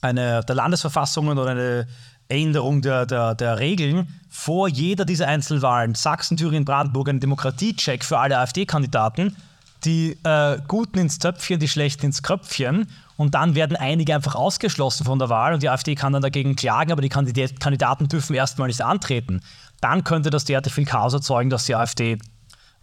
[0.00, 1.86] eine der Landesverfassungen oder eine
[2.28, 8.18] Änderung der, der, der Regeln vor jeder dieser Einzelwahlen, Sachsen, Thüringen, Brandenburg, einen Demokratiecheck für
[8.18, 9.36] alle AfD-Kandidaten,
[9.84, 15.04] die äh, Guten ins Töpfchen, die Schlechten ins Kröpfchen und dann werden einige einfach ausgeschlossen
[15.04, 18.68] von der Wahl und die AfD kann dann dagegen klagen, aber die Kandidaten dürfen erstmal
[18.68, 19.40] nicht antreten.
[19.80, 22.18] Dann könnte das derartig viel Chaos erzeugen, dass die AfD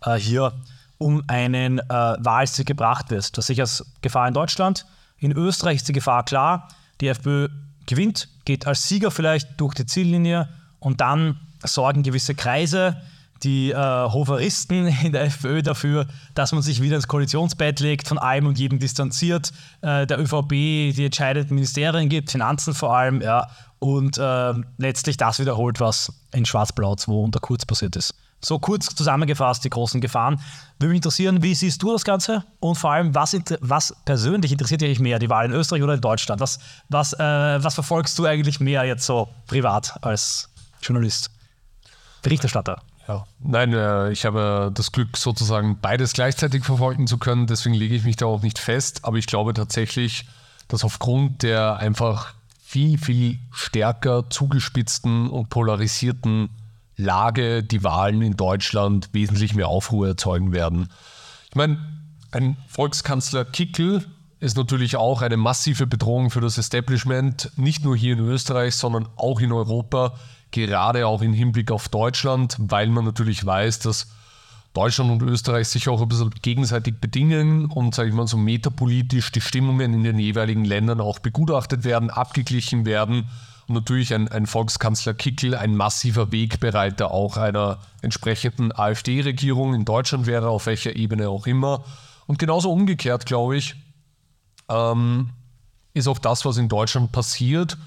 [0.04, 0.54] äh, hier
[0.98, 3.38] um einen äh, Wahlsieg gebracht wird.
[3.38, 4.86] Das ich als Gefahr in Deutschland.
[5.20, 6.70] In Österreich ist die Gefahr klar.
[7.02, 7.50] Die FPÖ
[7.86, 13.02] gewinnt, geht als Sieger vielleicht durch die Ziellinie und dann sorgen gewisse Kreise,
[13.44, 18.18] die äh, Hoferisten in der FPÖ dafür, dass man sich wieder ins Koalitionsbett legt, von
[18.18, 23.48] allem und jedem distanziert, äh, der ÖVP die entscheidenden Ministerien gibt, Finanzen vor allem, ja,
[23.80, 28.14] und äh, letztlich das wiederholt, was in Schwarz-Blau 2 unter Kurz passiert ist.
[28.40, 30.40] So kurz zusammengefasst die großen Gefahren.
[30.78, 32.44] Würde mich interessieren, wie siehst du das Ganze?
[32.60, 36.02] Und vor allem, was, was persönlich interessiert dich mehr, die Wahl in Österreich oder in
[36.02, 36.40] Deutschland?
[36.40, 40.50] Was, was, äh, was verfolgst du eigentlich mehr jetzt so privat als
[40.82, 41.32] Journalist,
[42.22, 42.80] Berichterstatter?
[43.08, 43.26] Ja.
[43.40, 47.48] Nein, äh, ich habe das Glück, sozusagen beides gleichzeitig verfolgen zu können.
[47.48, 49.06] Deswegen lege ich mich da auch nicht fest.
[49.06, 50.26] Aber ich glaube tatsächlich,
[50.68, 56.50] dass aufgrund der einfach viel, viel stärker zugespitzten und polarisierten
[56.98, 60.90] Lage die Wahlen in Deutschland wesentlich mehr Aufruhr erzeugen werden.
[61.50, 61.78] Ich meine,
[62.32, 64.06] ein Volkskanzler Kickel
[64.40, 69.08] ist natürlich auch eine massive Bedrohung für das Establishment, nicht nur hier in Österreich, sondern
[69.16, 70.14] auch in Europa,
[70.52, 74.08] gerade auch im Hinblick auf Deutschland, weil man natürlich weiß, dass
[74.74, 79.32] Deutschland und Österreich sich auch ein bisschen gegenseitig bedingen und, sage ich mal, so metapolitisch
[79.32, 83.28] die Stimmungen in den jeweiligen Ländern auch begutachtet werden, abgeglichen werden.
[83.68, 90.28] Und natürlich ein, ein Volkskanzler Kickel, ein massiver Wegbereiter auch einer entsprechenden AfD-Regierung in Deutschland
[90.28, 91.84] wäre, auf welcher Ebene auch immer.
[92.28, 93.76] Und genauso umgekehrt, glaube ich,
[94.70, 95.32] ähm,
[95.96, 97.78] ist auch das, was in Deutschland passiert,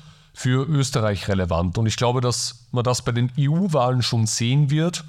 [0.41, 1.77] für Österreich relevant.
[1.77, 5.05] Und ich glaube, dass man das bei den EU-Wahlen schon sehen wird.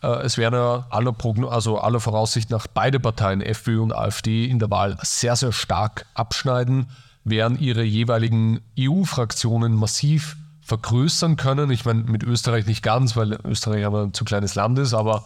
[0.00, 1.12] Äh, es werden aller,
[1.50, 6.06] also aller Voraussicht nach beide Parteien, FPÖ und AfD, in der Wahl sehr, sehr stark
[6.14, 6.86] abschneiden,
[7.24, 11.72] werden ihre jeweiligen EU-Fraktionen massiv vergrößern können.
[11.72, 15.24] Ich meine, mit Österreich nicht ganz, weil Österreich aber ein zu kleines Land ist, aber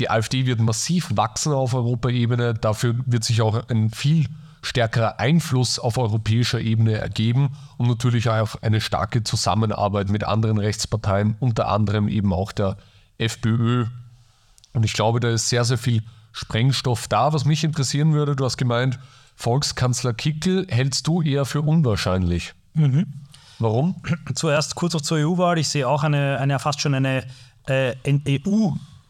[0.00, 2.52] die AfD wird massiv wachsen auf Europaebene.
[2.52, 4.26] Dafür wird sich auch ein viel
[4.62, 11.36] stärkerer Einfluss auf europäischer Ebene ergeben und natürlich auch eine starke Zusammenarbeit mit anderen Rechtsparteien,
[11.40, 12.76] unter anderem eben auch der
[13.18, 13.86] FPÖ
[14.72, 17.32] und ich glaube, da ist sehr, sehr viel Sprengstoff da.
[17.32, 18.98] Was mich interessieren würde, du hast gemeint,
[19.34, 22.54] Volkskanzler Kickel hältst du eher für unwahrscheinlich.
[22.74, 23.06] Mhm.
[23.58, 24.00] Warum?
[24.34, 25.58] Zuerst kurz noch zur EU-Wahl.
[25.58, 27.24] Ich sehe auch eine, eine fast schon eine,
[27.66, 27.96] äh,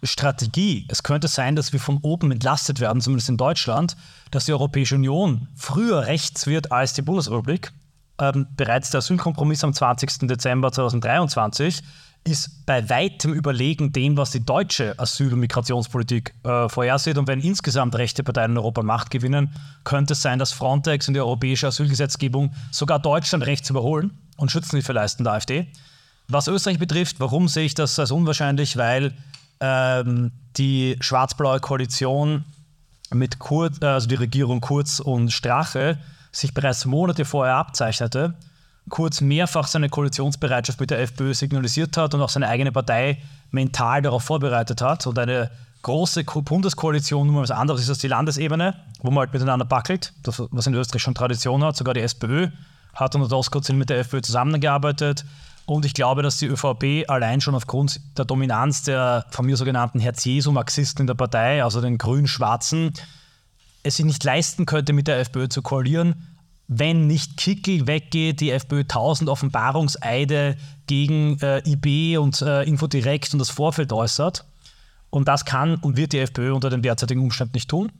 [0.02, 0.86] EU-Strategie.
[0.88, 3.96] Es könnte sein, dass wir von oben entlastet werden, zumindest in Deutschland,
[4.30, 7.72] dass die Europäische Union früher rechts wird als die Bundesrepublik.
[8.20, 10.28] Ähm, bereits der Asylkompromiss am 20.
[10.28, 11.82] Dezember 2023
[12.24, 17.16] ist bei weitem überlegen dem, was die deutsche Asyl- und Migrationspolitik äh, vorhersieht.
[17.16, 21.14] Und wenn insgesamt rechte Parteien in Europa Macht gewinnen, könnte es sein, dass Frontex und
[21.14, 25.68] die europäische Asylgesetzgebung sogar Deutschland rechts überholen und Schützenhilfe leisten der AfD.
[26.26, 28.76] Was Österreich betrifft, warum sehe ich das als unwahrscheinlich?
[28.76, 29.14] Weil
[29.60, 32.44] ähm, die schwarz-blaue Koalition
[33.10, 35.98] mit Kurz, also die Regierung Kurz und Strache
[36.30, 38.34] sich bereits Monate vorher abzeichnete
[38.88, 43.18] Kurz mehrfach seine Koalitionsbereitschaft mit der FPÖ signalisiert hat und auch seine eigene Partei
[43.50, 45.06] mental darauf vorbereitet hat.
[45.06, 45.50] Und eine
[45.82, 50.42] große Bundeskoalition, nur was anderes ist als die Landesebene, wo man halt miteinander backelt, das,
[50.50, 51.76] was in Österreich schon Tradition hat.
[51.76, 52.48] Sogar die SPÖ
[52.94, 55.24] hat unter Doskozil mit der FPÖ zusammengearbeitet.
[55.68, 60.00] Und ich glaube, dass die ÖVP allein schon aufgrund der Dominanz der von mir sogenannten
[60.00, 62.94] Herz-Jesu-Marxisten in der Partei, also den Grün-Schwarzen,
[63.82, 66.26] es sich nicht leisten könnte, mit der FPÖ zu koalieren,
[66.68, 73.38] wenn nicht Kickel weggeht, die FPÖ 1000 Offenbarungseide gegen äh, IB und äh, Infodirekt und
[73.38, 74.46] das Vorfeld äußert.
[75.10, 77.92] Und das kann und wird die FPÖ unter den derzeitigen Umständen nicht tun.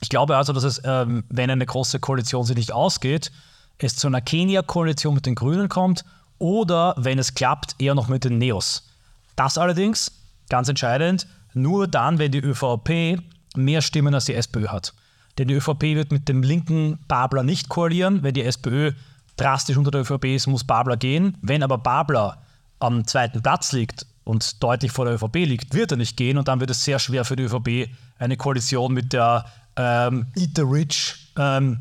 [0.00, 3.32] Ich glaube also, dass es, ähm, wenn eine große Koalition sich nicht ausgeht,
[3.78, 6.04] es zu einer Kenia-Koalition mit den Grünen kommt
[6.40, 8.88] oder, wenn es klappt, eher noch mit den Neos.
[9.36, 10.10] Das allerdings,
[10.48, 13.22] ganz entscheidend, nur dann, wenn die ÖVP
[13.54, 14.92] mehr Stimmen als die SPÖ hat.
[15.38, 18.22] Denn die ÖVP wird mit dem linken Babler nicht koalieren.
[18.22, 18.92] Wenn die SPÖ
[19.36, 21.36] drastisch unter der ÖVP ist, muss Babler gehen.
[21.42, 22.42] Wenn aber Babler
[22.78, 26.38] am zweiten Platz liegt und deutlich vor der ÖVP liegt, wird er nicht gehen.
[26.38, 29.44] Und dann wird es sehr schwer für die ÖVP, eine Koalition mit der
[29.76, 31.80] ähm, Eat the Rich ähm,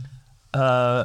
[0.54, 1.04] äh,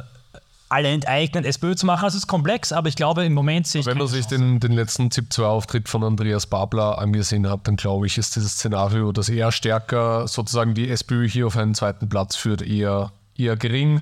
[0.69, 2.05] alle enteignen, SPÖ zu machen.
[2.05, 3.87] Also es ist komplex, aber ich glaube, im Moment sehe ich.
[3.87, 8.17] Wenn man sich den, den letzten ZIP-2-Auftritt von Andreas Babler angesehen hat, dann glaube ich,
[8.17, 12.61] ist dieses Szenario, dass er stärker sozusagen die SPÖ hier auf einen zweiten Platz führt,
[12.61, 14.01] eher, eher gering.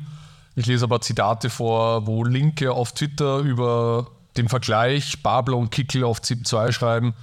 [0.56, 6.04] Ich lese aber Zitate vor, wo Linke auf Twitter über den Vergleich Babler und Kickel
[6.04, 7.14] auf ZIP2 schreiben.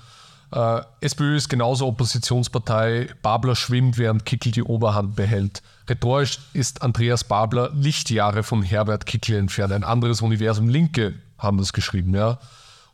[0.52, 3.08] Äh, SPÖ ist genauso Oppositionspartei.
[3.22, 5.62] Babler schwimmt, während Kickel die Oberhand behält.
[5.88, 9.72] Rhetorisch ist Andreas Babler Lichtjahre von Herbert Kickl entfernt.
[9.72, 10.68] Ein anderes Universum.
[10.68, 12.38] Linke haben das geschrieben, ja.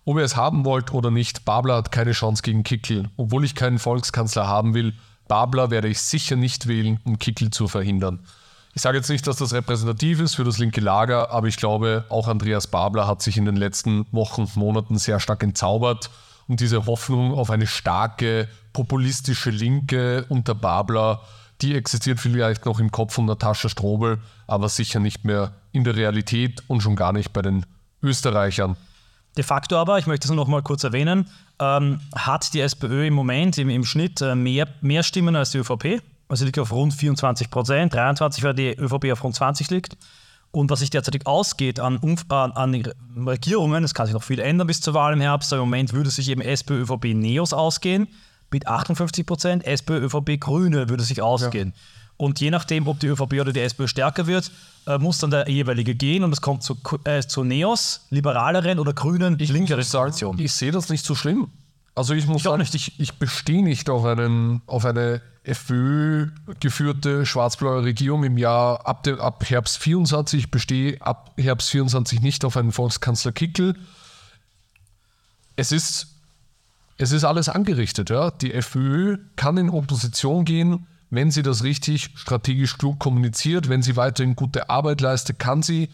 [0.05, 3.09] Ob ihr es haben wollt oder nicht, Babler hat keine Chance gegen Kickl.
[3.16, 4.92] Obwohl ich keinen Volkskanzler haben will,
[5.27, 8.21] Babler werde ich sicher nicht wählen, um Kickl zu verhindern.
[8.75, 12.05] Ich sage jetzt nicht, dass das repräsentativ ist für das linke Lager, aber ich glaube,
[12.11, 16.11] auch Andreas Babler hat sich in den letzten Wochen und Monaten sehr stark entzaubert
[16.48, 21.22] und diese Hoffnung auf eine starke populistische Linke unter Babler
[21.62, 25.96] die existiert vielleicht noch im Kopf von Natascha Strobel, aber sicher nicht mehr in der
[25.96, 27.64] Realität und schon gar nicht bei den
[28.02, 28.76] Österreichern.
[29.37, 31.28] De facto aber, ich möchte es noch mal kurz erwähnen,
[31.59, 35.59] ähm, hat die SPÖ im Moment im, im Schnitt äh, mehr, mehr Stimmen als die
[35.59, 36.02] ÖVP.
[36.28, 39.96] Also liegt auf rund 24 Prozent, 23, weil die ÖVP auf rund 20 liegt.
[40.52, 42.92] Und was sich derzeitig ausgeht an, an, an
[43.26, 45.92] Regierungen, es kann sich noch viel ändern bis zur Wahl im Herbst, aber im Moment
[45.92, 48.09] würde sich eben SPÖ, ÖVP, NEOS ausgehen
[48.50, 51.72] mit 58 Prozent, SPÖ, ÖVP, Grüne würde sich ausgehen.
[51.74, 51.82] Ja.
[52.18, 54.50] Und je nachdem, ob die ÖVP oder die SPÖ stärker wird,
[54.87, 58.94] äh, muss dann der jeweilige gehen und es kommt zu, äh, zu Neos, liberaleren oder
[58.94, 60.38] grünen, ich linkeren Koalition.
[60.38, 61.48] Ich sehe das nicht so schlimm.
[61.96, 67.85] Also ich muss ich sagen, ich, ich bestehe nicht auf, einen, auf eine FPÖ-geführte schwarz-blaue
[67.85, 70.40] Regierung im Jahr ab, dem, ab Herbst 24.
[70.40, 73.76] Ich bestehe ab Herbst 24 nicht auf einen Volkskanzler Kickel.
[75.56, 76.09] Es ist,
[76.98, 78.11] es ist alles angerichtet.
[78.11, 78.30] Ja?
[78.30, 83.96] Die FPÖ kann in Opposition gehen, wenn sie das richtig strategisch klug kommuniziert, wenn sie
[83.96, 85.88] weiterhin gute Arbeit leistet, kann sie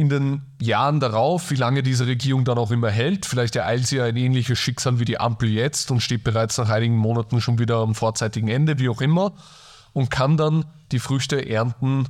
[0.00, 3.96] in den Jahren darauf, wie lange diese Regierung dann auch immer hält, vielleicht ereilt sie
[3.96, 7.58] ja ein ähnliches Schicksal wie die Ampel jetzt und steht bereits nach einigen Monaten schon
[7.58, 9.32] wieder am vorzeitigen Ende, wie auch immer,
[9.92, 12.06] und kann dann die Früchte ernten,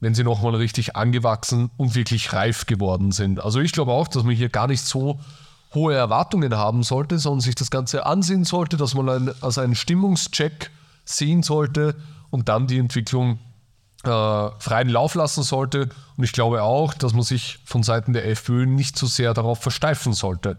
[0.00, 3.44] wenn sie nochmal richtig angewachsen und wirklich reif geworden sind.
[3.44, 5.20] Also ich glaube auch, dass man hier gar nicht so
[5.74, 9.74] hohe Erwartungen haben sollte, sondern sich das Ganze ansehen sollte, dass man ein, als einen
[9.74, 10.70] Stimmungscheck
[11.04, 11.94] sehen sollte
[12.30, 13.38] und dann die Entwicklung
[14.04, 15.88] äh, freien Lauf lassen sollte.
[16.16, 19.34] Und ich glaube auch, dass man sich von Seiten der FPÖ nicht zu so sehr
[19.34, 20.58] darauf versteifen sollte.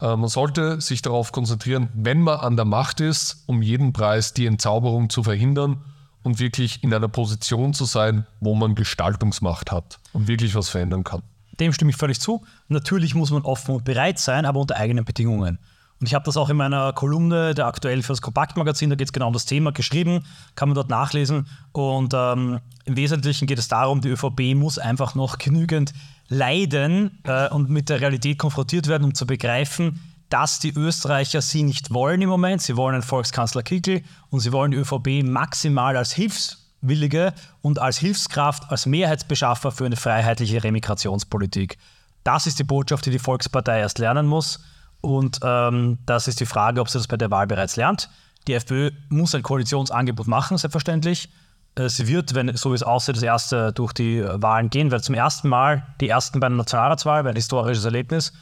[0.00, 4.34] Äh, man sollte sich darauf konzentrieren, wenn man an der Macht ist, um jeden Preis
[4.34, 5.82] die Entzauberung zu verhindern
[6.22, 11.04] und wirklich in einer Position zu sein, wo man Gestaltungsmacht hat und wirklich was verändern
[11.04, 11.22] kann.
[11.60, 12.44] Dem stimme ich völlig zu.
[12.68, 15.58] Natürlich muss man offen und bereit sein, aber unter eigenen Bedingungen.
[16.04, 19.08] Und ich habe das auch in meiner Kolumne, der aktuell für das Kompaktmagazin, da geht
[19.08, 20.22] es genau um das Thema, geschrieben,
[20.54, 21.46] kann man dort nachlesen.
[21.72, 25.94] Und ähm, im Wesentlichen geht es darum, die ÖVP muss einfach noch genügend
[26.28, 31.62] leiden äh, und mit der Realität konfrontiert werden, um zu begreifen, dass die Österreicher sie
[31.62, 32.60] nicht wollen im Moment.
[32.60, 37.96] Sie wollen einen Volkskanzler Kickl und sie wollen die ÖVP maximal als Hilfswillige und als
[37.96, 41.78] Hilfskraft, als Mehrheitsbeschaffer für eine freiheitliche Remigrationspolitik.
[42.24, 44.60] Das ist die Botschaft, die die Volkspartei erst lernen muss.
[45.04, 48.08] Und ähm, das ist die Frage, ob sie das bei der Wahl bereits lernt.
[48.48, 51.28] Die FPÖ muss ein Koalitionsangebot machen, selbstverständlich.
[51.74, 55.02] Äh, sie wird, wenn so wie es aussieht, das erste durch die Wahlen gehen, weil
[55.02, 58.32] zum ersten Mal die ersten bei der Nationalratswahl, ein historisches Erlebnis,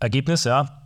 [0.00, 0.82] Ergebnis, ja.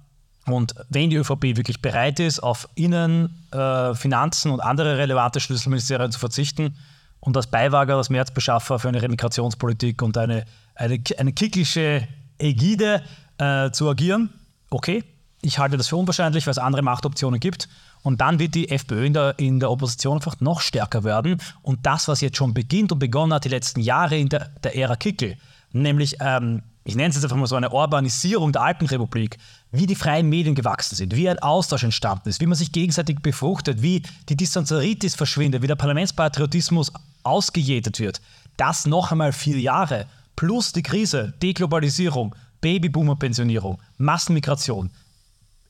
[0.46, 6.12] Und wenn die ÖVP wirklich bereit ist, auf Innen-, äh, Finanzen und andere relevante Schlüsselministerien
[6.12, 6.76] zu verzichten
[7.20, 12.06] und als Beiwager, als Mehrheitsbeschaffer für eine Remigrationspolitik und eine, eine, eine kicklische
[12.38, 13.02] Ägide
[13.38, 14.28] äh, zu agieren,
[14.68, 15.02] okay,
[15.44, 17.68] ich halte das für unwahrscheinlich, weil es andere Machtoptionen gibt.
[18.02, 21.40] Und dann wird die FPÖ in der, in der Opposition einfach noch stärker werden.
[21.62, 24.76] Und das, was jetzt schon beginnt und begonnen hat, die letzten Jahre in der, der
[24.76, 25.36] Ära Kickel,
[25.72, 29.38] nämlich, ähm, ich nenne es jetzt einfach mal so eine Urbanisierung der Alpenrepublik,
[29.70, 33.20] wie die freien Medien gewachsen sind, wie ein Austausch entstanden ist, wie man sich gegenseitig
[33.20, 38.20] befruchtet, wie die Distanzaritis verschwindet, wie der Parlamentspatriotismus ausgejätet wird.
[38.56, 44.90] Das noch einmal vier Jahre plus die Krise, Deglobalisierung, Babyboomer-Pensionierung, Massenmigration,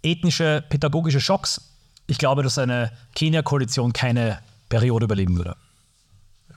[0.05, 1.61] ethnische, pädagogische Schocks.
[2.07, 4.39] Ich glaube, dass eine Kenia-Koalition keine
[4.69, 5.57] Periode überleben würde.
[6.51, 6.57] Ja.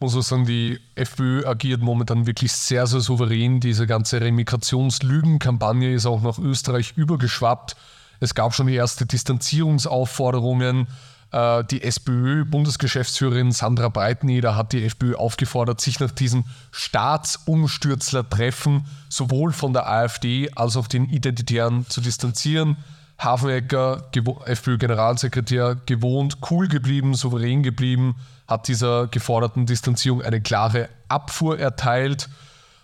[0.00, 3.60] Muss man sagen, die FPÖ agiert momentan wirklich sehr, sehr souverän.
[3.60, 7.76] Diese ganze Remigrationslügenkampagne ist auch nach Österreich übergeschwappt.
[8.20, 10.88] Es gab schon die ersten Distanzierungsaufforderungen.
[11.30, 19.72] Äh, die SPÖ-Bundesgeschäftsführerin Sandra Breiteneder hat die FPÖ aufgefordert, sich nach diesem Staatsumstürzler-Treffen sowohl von
[19.72, 22.76] der AfD als auch den Identitären zu distanzieren.
[23.18, 24.08] Hafenecker,
[24.46, 32.28] FPÖ-Generalsekretär, gewohnt, cool geblieben, souverän geblieben, hat dieser geforderten Distanzierung eine klare Abfuhr erteilt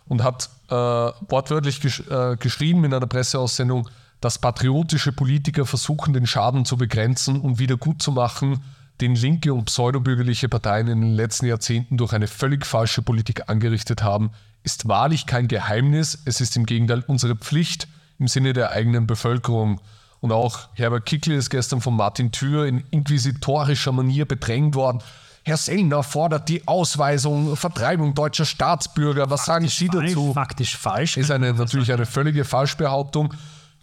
[0.06, 3.88] und hat äh, wortwörtlich gesch äh, geschrieben in einer Presseaussendung,
[4.24, 8.62] dass patriotische Politiker versuchen, den Schaden zu begrenzen und wieder gut zu machen,
[9.02, 14.02] den linke und pseudobürgerliche Parteien in den letzten Jahrzehnten durch eine völlig falsche Politik angerichtet
[14.02, 14.30] haben,
[14.62, 16.22] ist wahrlich kein Geheimnis.
[16.24, 17.86] Es ist im Gegenteil unsere Pflicht
[18.18, 19.80] im Sinne der eigenen Bevölkerung.
[20.20, 25.02] Und auch Herbert Kickl ist gestern von Martin Thür in inquisitorischer Manier bedrängt worden.
[25.44, 29.28] Herr Sellner fordert die Ausweisung, Vertreibung deutscher Staatsbürger.
[29.28, 30.32] Was faktisch sagen Sie dazu?
[30.32, 31.18] Faktisch falsch.
[31.18, 33.34] Ist eine, natürlich eine völlige Falschbehauptung.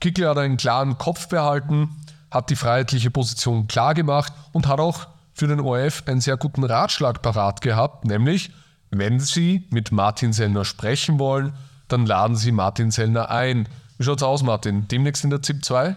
[0.01, 1.89] Kickl hat einen klaren Kopf behalten,
[2.29, 6.63] hat die freiheitliche Position klar gemacht und hat auch für den ORF einen sehr guten
[6.63, 8.51] Ratschlag parat gehabt, nämlich,
[8.89, 11.53] wenn Sie mit Martin Sellner sprechen wollen,
[11.87, 13.69] dann laden Sie Martin Sellner ein.
[13.97, 14.87] Wie schaut's aus, Martin?
[14.87, 15.95] Demnächst in der ZIP 2?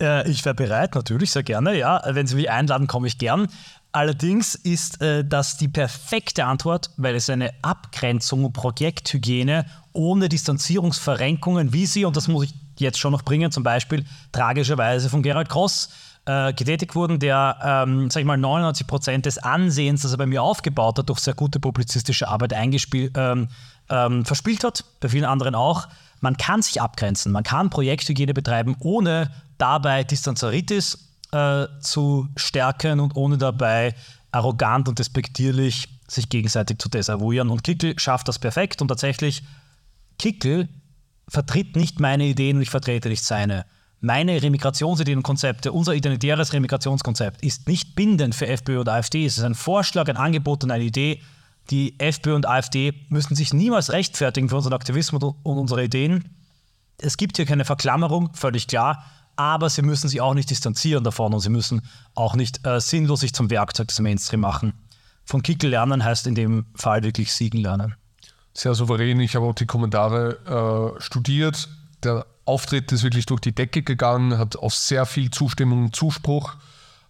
[0.00, 1.78] Äh, ich wäre bereit, natürlich, sehr gerne.
[1.78, 3.48] Ja, wenn Sie mich einladen, komme ich gern.
[3.92, 11.74] Allerdings ist äh, das die perfekte Antwort, weil es eine Abgrenzung und Projekthygiene ohne Distanzierungsverrenkungen,
[11.74, 15.48] wie sie, und das muss ich jetzt schon noch bringen, zum Beispiel tragischerweise von Gerald
[15.48, 15.90] Cross
[16.24, 20.26] äh, getätigt wurden, der, ähm, sag ich mal, 99 Prozent des Ansehens, das er bei
[20.26, 23.48] mir aufgebaut hat, durch sehr gute publizistische Arbeit ähm,
[23.88, 25.88] ähm, verspielt hat, bei vielen anderen auch.
[26.20, 33.16] Man kann sich abgrenzen, man kann Projekthygiene betreiben, ohne dabei Distanzaritis äh, zu stärken und
[33.16, 33.94] ohne dabei
[34.30, 37.50] arrogant und despektierlich sich gegenseitig zu desavouieren.
[37.50, 39.42] Und Kickel schafft das perfekt und tatsächlich,
[40.18, 40.68] Kickel
[41.32, 43.64] vertritt nicht meine Ideen und ich vertrete nicht seine.
[44.00, 49.24] Meine Remigrationsideen und Konzepte, unser identitäres Remigrationskonzept ist nicht bindend für FPÖ und AfD.
[49.24, 51.22] Es ist ein Vorschlag, ein Angebot und eine Idee.
[51.70, 56.36] Die FPÖ und AfD müssen sich niemals rechtfertigen für unseren Aktivismus und unsere Ideen.
[56.98, 59.02] Es gibt hier keine Verklammerung, völlig klar,
[59.36, 61.80] aber sie müssen sich auch nicht distanzieren davon und sie müssen
[62.14, 64.74] auch nicht äh, sinnlos sich zum Werkzeug des Mainstream machen.
[65.24, 67.94] Von Kickel lernen heißt in dem Fall wirklich siegen lernen.
[68.54, 69.20] Sehr souverän.
[69.20, 71.68] Ich habe auch die Kommentare äh, studiert.
[72.02, 76.54] Der Auftritt ist wirklich durch die Decke gegangen, hat auf sehr viel Zustimmung und Zuspruch,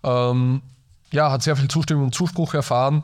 [0.02, 0.62] ähm,
[1.10, 3.02] ja, hat sehr viel Zustimmung und Zuspruch erfahren.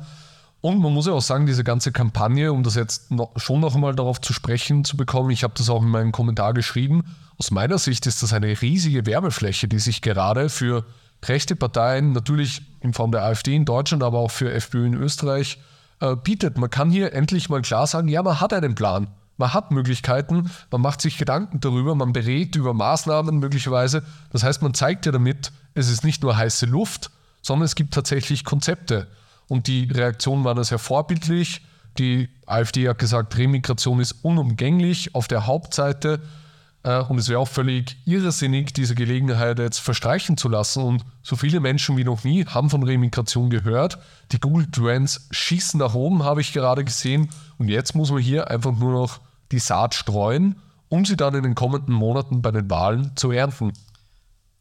[0.60, 3.74] Und man muss ja auch sagen, diese ganze Kampagne, um das jetzt noch, schon noch
[3.74, 7.04] einmal darauf zu sprechen zu bekommen, ich habe das auch in meinem Kommentar geschrieben,
[7.38, 10.84] aus meiner Sicht ist das eine riesige Werbefläche, die sich gerade für
[11.24, 15.58] rechte Parteien, natürlich in Form der AfD in Deutschland, aber auch für FPÖ in Österreich,
[16.00, 16.58] äh, bietet.
[16.58, 19.08] Man kann hier endlich mal klar sagen, ja, man hat einen Plan.
[19.36, 24.02] Man hat Möglichkeiten, man macht sich Gedanken darüber, man berät über Maßnahmen möglicherweise.
[24.32, 27.94] Das heißt, man zeigt ja damit, es ist nicht nur heiße Luft, sondern es gibt
[27.94, 29.06] tatsächlich Konzepte.
[29.46, 31.62] Und die Reaktionen waren da sehr vorbildlich.
[31.98, 36.20] Die AfD hat gesagt, Remigration ist unumgänglich auf der Hauptseite.
[36.82, 40.82] Äh, und es wäre auch völlig irrsinnig, diese Gelegenheit jetzt verstreichen zu lassen.
[40.82, 43.98] Und so viele Menschen wie noch nie haben von Remigration gehört.
[44.32, 47.30] Die Google Trends schießen nach oben, habe ich gerade gesehen.
[47.58, 49.20] Und jetzt muss man hier einfach nur noch
[49.52, 50.56] die Saat streuen,
[50.88, 53.72] um sie dann in den kommenden Monaten bei den Wahlen zu ernten.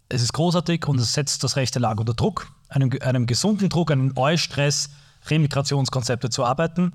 [0.10, 3.92] Es ist großartig und es setzt das rechte Lager unter Druck, einem, einem gesunden Druck,
[3.92, 4.90] einem Eustress,
[5.30, 6.94] Remigrationskonzepte zu arbeiten.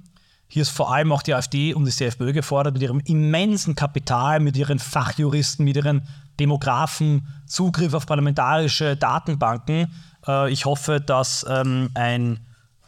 [0.53, 4.39] Hier ist vor allem auch die AfD und die CFPÖ gefordert, mit ihrem immensen Kapital,
[4.39, 6.07] mit ihren Fachjuristen, mit ihren
[6.39, 9.91] Demografen, Zugriff auf parlamentarische Datenbanken.
[10.29, 12.39] Äh, ich hoffe, dass ähm, ein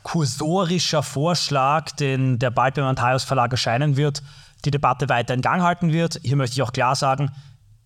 [0.03, 4.23] kursorischer Vorschlag, den der bald beim Antaios Verlag erscheinen wird,
[4.67, 6.21] die Debatte weiter in Gang halten wird.
[6.23, 7.31] Hier möchte ich auch klar sagen,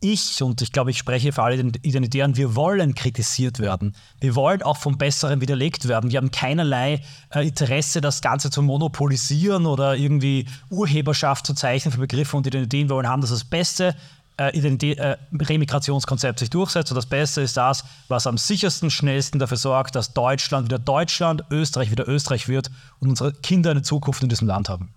[0.01, 3.97] ich, und ich glaube, ich spreche für alle Identitären, wir wollen kritisiert werden.
[4.21, 6.11] Wir wollen auch vom Besseren widerlegt werden.
[6.11, 7.03] Wir haben keinerlei
[7.35, 12.89] äh, Interesse, das Ganze zu monopolisieren oder irgendwie Urheberschaft zu zeichnen für Begriffe und Identitäten.
[12.89, 13.97] Wir wollen haben, dass das beste
[14.39, 16.93] äh, äh, Remigrationskonzept sich durchsetzt.
[16.93, 21.45] Und das Beste ist das, was am sichersten, schnellsten dafür sorgt, dass Deutschland wieder Deutschland,
[21.51, 22.71] Österreich wieder Österreich wird
[23.01, 24.95] und unsere Kinder eine Zukunft in diesem Land haben.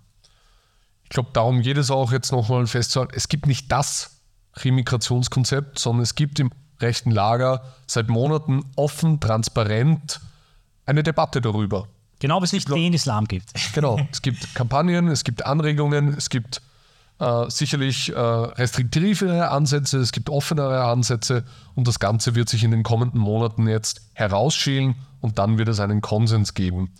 [1.06, 3.14] Ich glaube, darum geht es auch jetzt nochmal festzuhalten.
[3.16, 4.20] Es gibt nicht das
[4.58, 10.20] Remigrationskonzept, sondern es gibt im rechten Lager seit Monaten offen, transparent
[10.86, 11.88] eine Debatte darüber.
[12.20, 13.52] Genau, wie es nicht den Islam gibt.
[13.74, 16.62] Genau, es gibt Kampagnen, es gibt Anregungen, es gibt
[17.20, 21.45] äh, sicherlich äh, restriktivere Ansätze, es gibt offenere Ansätze
[21.76, 25.80] und das Ganze wird sich in den kommenden Monaten jetzt herausschälen und dann wird es
[25.80, 26.91] einen Konsens geben.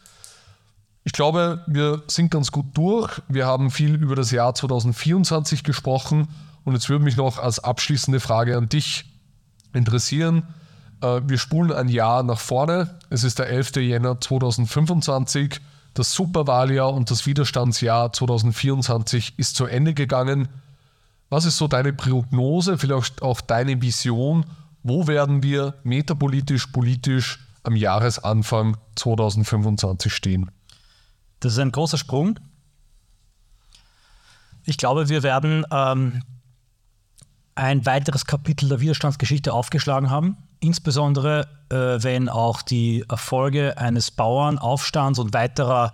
[1.04, 3.22] Ich glaube, wir sind ganz gut durch.
[3.28, 6.28] Wir haben viel über das Jahr 2024 gesprochen
[6.64, 9.06] und jetzt würde mich noch als abschließende Frage an dich
[9.74, 10.44] interessieren.
[11.02, 13.00] Äh, wir spulen ein Jahr nach vorne.
[13.10, 13.78] Es ist der 11.
[13.78, 15.60] Jänner 2025.
[15.94, 20.48] Das Superwahljahr und das Widerstandsjahr 2024 ist zu Ende gegangen.
[21.30, 24.46] Was ist so deine Prognose, vielleicht auch deine Vision?
[24.84, 30.52] Wo werden wir metapolitisch, politisch am Jahresanfang 2025 stehen?
[31.40, 32.40] Das ist ein großer Sprung.
[34.64, 36.22] Ich glaube, wir werden ähm,
[37.56, 40.38] ein weiteres Kapitel der Widerstandsgeschichte aufgeschlagen haben.
[40.60, 45.94] Insbesondere, äh, wenn auch die Erfolge eines Bauernaufstands und weiterer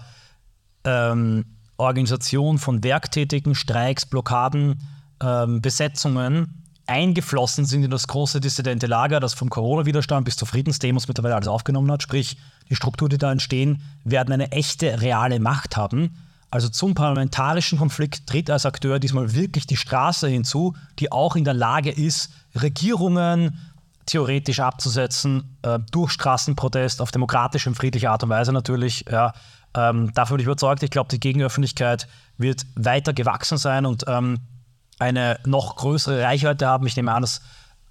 [0.84, 1.46] ähm,
[1.78, 4.82] Organisation von Werktätigen, Streiks, Blockaden,
[5.22, 11.08] ähm, Besetzungen eingeflossen sind in das große dissidente Lager, das vom Corona-Widerstand bis zur Friedensdemos
[11.08, 12.02] mittlerweile alles aufgenommen hat.
[12.02, 12.38] Sprich,
[12.70, 16.18] die Strukturen, die da entstehen, werden eine echte, reale Macht haben.
[16.50, 21.44] Also zum parlamentarischen Konflikt tritt als Akteur diesmal wirklich die Straße hinzu, die auch in
[21.44, 23.60] der Lage ist, Regierungen
[24.06, 29.06] theoretisch abzusetzen, äh, durch Straßenprotest auf demokratische und friedliche Art und Weise natürlich.
[29.12, 29.34] Ja,
[29.76, 30.82] ähm, davon bin ich überzeugt.
[30.84, 34.40] Ich glaube, die Gegenöffentlichkeit wird weiter gewachsen sein und ähm,
[35.00, 36.88] eine noch größere Reichweite haben.
[36.88, 37.42] Ich nehme an, dass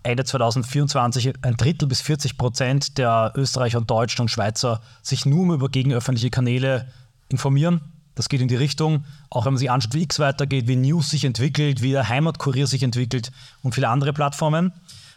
[0.02, 5.54] Ende 2024 ein Drittel bis 40 Prozent der Österreicher und Deutschen und Schweizer sich nur
[5.54, 6.86] über gegenöffentliche Kanäle
[7.28, 7.80] informieren.
[8.16, 11.10] Das geht in die Richtung, auch wenn man sich anschaut, wie X weitergeht, wie News
[11.10, 13.30] sich entwickelt, wie der Heimatkurier sich entwickelt
[13.62, 14.72] und viele andere Plattformen.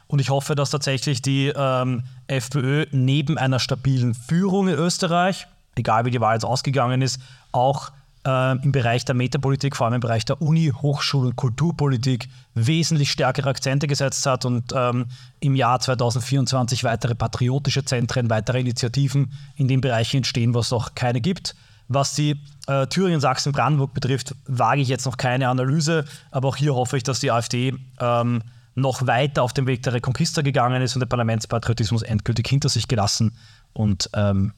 [0.07, 6.05] Und ich hoffe, dass tatsächlich die ähm, FPÖ neben einer stabilen Führung in Österreich, egal
[6.05, 7.21] wie die Wahl jetzt ausgegangen ist,
[7.51, 7.91] auch
[8.25, 13.11] äh, im Bereich der Metapolitik, vor allem im Bereich der Uni, Hochschul- und Kulturpolitik wesentlich
[13.11, 15.05] stärkere Akzente gesetzt hat und ähm,
[15.39, 20.95] im Jahr 2024 weitere patriotische Zentren, weitere Initiativen in den Bereichen entstehen, wo es noch
[20.95, 21.55] keine gibt.
[21.89, 26.55] Was die äh, Thüringen, Sachsen, Brandenburg betrifft, wage ich jetzt noch keine Analyse, aber auch
[26.55, 28.43] hier hoffe ich, dass die AfD ähm,
[28.75, 32.87] noch weiter auf dem Weg der Reconquista gegangen ist und der Parlamentspatriotismus endgültig hinter sich
[32.87, 33.35] gelassen
[33.73, 34.53] und ähm,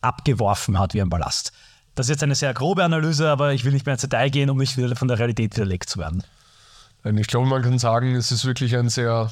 [0.00, 1.52] abgeworfen hat wie ein Ballast.
[1.94, 4.48] Das ist jetzt eine sehr grobe Analyse, aber ich will nicht mehr ins Detail gehen,
[4.48, 6.24] um nicht wieder von der Realität widerlegt zu werden.
[7.04, 9.30] Ich glaube, man kann sagen, es ist wirklich ein sehr.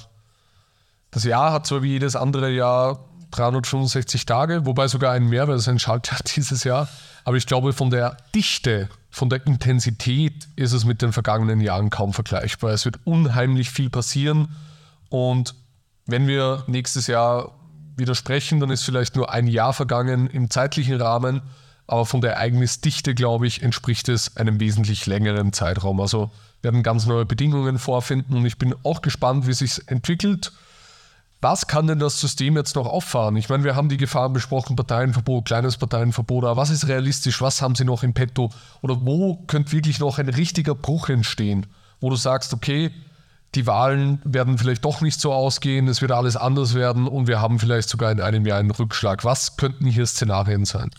[1.11, 2.99] Das Jahr hat so wie jedes andere Jahr
[3.31, 6.89] 365 Tage, wobei sogar ein mehr, weil es ein Schaltjahr dieses Jahr.
[7.25, 11.91] Aber ich glaube, von der Dichte, von der Intensität ist es mit den vergangenen Jahren
[11.91, 12.71] kaum vergleichbar.
[12.71, 14.49] Es wird unheimlich viel passieren.
[15.11, 15.55] Und
[16.07, 17.53] wenn wir nächstes Jahr
[17.97, 21.43] wieder sprechen, dann ist vielleicht nur ein Jahr vergangen im zeitlichen Rahmen.
[21.87, 26.01] Aber von der Ereignisdichte, glaube ich, entspricht es einem wesentlich längeren Zeitraum.
[26.01, 26.31] Also
[26.63, 30.53] werden ganz neue Bedingungen vorfinden und ich bin auch gespannt, wie sich entwickelt.
[31.41, 33.37] Was kann denn das System jetzt noch auffahren?
[33.37, 37.41] Ich meine, wir haben die Gefahren besprochen, Parteienverbot, kleines Parteienverbot, aber was ist realistisch?
[37.41, 38.51] Was haben sie noch im Petto?
[38.83, 41.67] Oder wo könnte wirklich noch ein richtiger Bruch entstehen,
[42.01, 42.91] wo du sagst, okay,
[43.55, 47.41] die Wahlen werden vielleicht doch nicht so ausgehen, es wird alles anders werden und wir
[47.41, 49.25] haben vielleicht sogar in einem Jahr einen Rückschlag.
[49.25, 50.91] Was könnten hier Szenarien sein?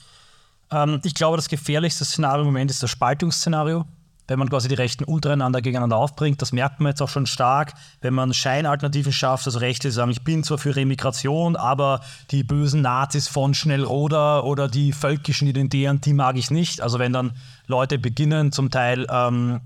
[0.71, 3.85] Ähm, ich glaube, das gefährlichste Szenario im Moment ist das Spaltungsszenario
[4.29, 6.41] wenn man quasi die Rechten untereinander gegeneinander aufbringt.
[6.41, 10.23] Das merkt man jetzt auch schon stark, wenn man Scheinalternativen schafft, also Rechte sagen, ich
[10.23, 12.01] bin zwar für Remigration, aber
[12.31, 16.81] die bösen Nazis von Schnellroda oder die völkischen Identitären, die mag ich nicht.
[16.81, 17.31] Also wenn dann
[17.67, 19.61] Leute beginnen, zum Teil ähm,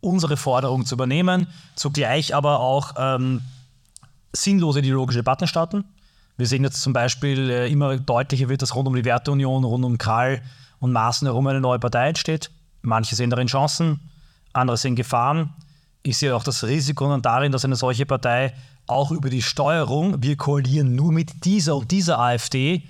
[0.00, 1.46] unsere Forderungen zu übernehmen,
[1.76, 3.42] zugleich aber auch ähm,
[4.32, 5.84] sinnlose ideologische Debatten starten.
[6.36, 9.84] Wir sehen jetzt zum Beispiel äh, immer deutlicher wird, dass rund um die Werteunion, rund
[9.84, 10.40] um Karl
[10.78, 12.50] und Maaßen herum eine neue Partei entsteht.
[12.82, 14.00] Manche sehen darin Chancen,
[14.52, 15.54] andere sehen Gefahren.
[16.02, 18.54] Ich sehe auch das Risiko darin, dass eine solche Partei
[18.86, 22.84] auch über die Steuerung, wir koalieren nur mit dieser und dieser AfD,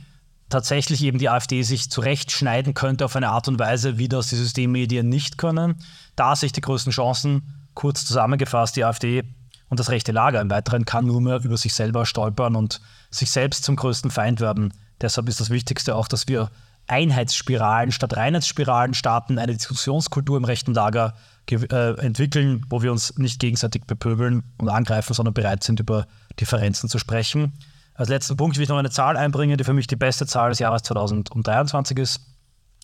[0.48, 4.36] tatsächlich eben die AfD sich zurechtschneiden könnte auf eine Art und Weise, wie das die
[4.36, 5.76] Systemmedien nicht können.
[6.16, 7.54] Da sehe ich die größten Chancen.
[7.74, 9.22] Kurz zusammengefasst, die AfD
[9.68, 12.80] und das rechte Lager im Weiteren kann nur mehr über sich selber stolpern und
[13.10, 14.74] sich selbst zum größten Feind werden.
[15.00, 16.50] Deshalb ist das Wichtigste auch, dass wir
[16.90, 21.14] Einheitsspiralen statt Reinheitsspiralen starten, eine Diskussionskultur im rechten Lager
[21.48, 26.06] äh, entwickeln, wo wir uns nicht gegenseitig bepöbeln und angreifen, sondern bereit sind, über
[26.38, 27.52] Differenzen zu sprechen.
[27.94, 30.50] Als letzten Punkt will ich noch eine Zahl einbringen, die für mich die beste Zahl
[30.50, 32.20] des Jahres 2023 ist,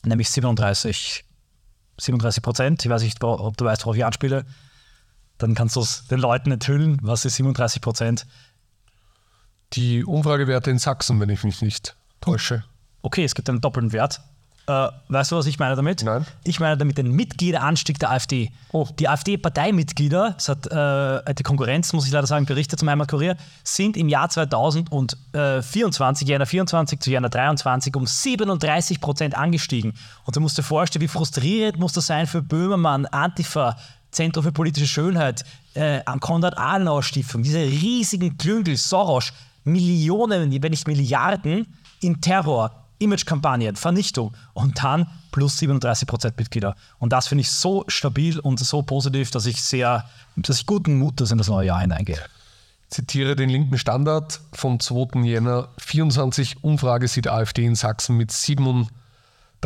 [0.05, 1.25] nämlich 37,
[1.99, 2.85] 37 Prozent.
[2.85, 4.45] Ich weiß nicht, ob du weißt, worauf ich anspiele.
[5.39, 6.99] Dann kannst du es den Leuten enthüllen.
[7.03, 8.27] Was ist 37 Prozent?
[9.73, 12.65] Die Umfragewerte in Sachsen, wenn ich mich nicht täusche
[13.07, 14.21] okay, es gibt einen doppelten Wert.
[14.69, 16.03] Äh, weißt du, was ich meine damit?
[16.03, 16.27] Nein.
[16.43, 18.51] Ich meine damit den Mitgliederanstieg der AfD.
[18.73, 18.89] Oh.
[18.99, 23.97] Die AfD-Parteimitglieder, das hat äh, die Konkurrenz, muss ich leider sagen, berichtet zum Heimatkurier, sind
[23.97, 29.93] im Jahr 2024, Jänner 24 zu Jänner 23, um 37 Prozent angestiegen.
[30.25, 33.77] Und du musst dir vorstellen, wie frustrierend muss das sein für Böhmermann, Antifa,
[34.11, 35.45] Zentrum für politische Schönheit,
[35.75, 39.33] äh, Konrad-Adenauer-Stiftung, diese riesigen Klüngel, Soros,
[39.63, 41.69] Millionen, wenn nicht Milliarden
[42.01, 46.75] in Terror, Imagekampagnen, Vernichtung und dann plus 37 Prozent Mitglieder.
[46.99, 50.05] Und das finde ich so stabil und so positiv, dass ich sehr,
[50.37, 52.21] dass ich guten Mutes in das neue Jahr hineingehe.
[52.89, 55.21] Zitiere den linken Standard vom 2.
[55.23, 58.89] Jänner 24 Umfrage sieht AfD in Sachsen mit 37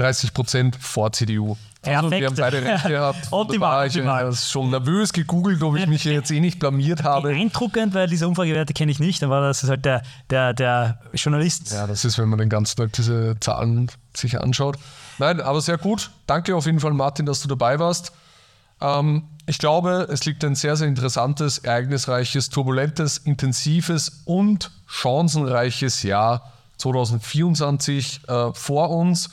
[0.00, 1.56] 30 Prozent vor CDU.
[1.82, 3.28] Also wir haben beide recht gehabt.
[3.30, 3.86] optimal.
[3.86, 7.28] Ich habe schon nervös gegoogelt, ob ich mich jetzt eh nicht blamiert habe.
[7.28, 11.72] Beeindruckend, weil diese Umfragewerte kenne ich nicht, aber das ist halt der, der, der Journalist.
[11.72, 14.78] Ja, das ist, wenn man den ganzen Tag diese Zahlen sich anschaut.
[15.18, 16.10] Nein, aber sehr gut.
[16.26, 18.12] Danke auf jeden Fall, Martin, dass du dabei warst.
[18.80, 26.52] Ähm, ich glaube, es liegt ein sehr, sehr interessantes, ereignisreiches, turbulentes, intensives und chancenreiches Jahr
[26.78, 29.30] 2024 äh, vor uns.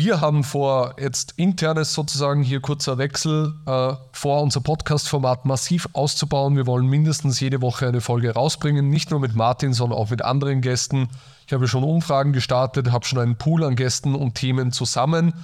[0.00, 6.54] Wir haben vor, jetzt internes sozusagen hier kurzer Wechsel, äh, vor, unser Podcast-Format massiv auszubauen.
[6.54, 10.22] Wir wollen mindestens jede Woche eine Folge rausbringen, nicht nur mit Martin, sondern auch mit
[10.22, 11.08] anderen Gästen.
[11.48, 15.34] Ich habe schon Umfragen gestartet, habe schon einen Pool an Gästen und Themen zusammen.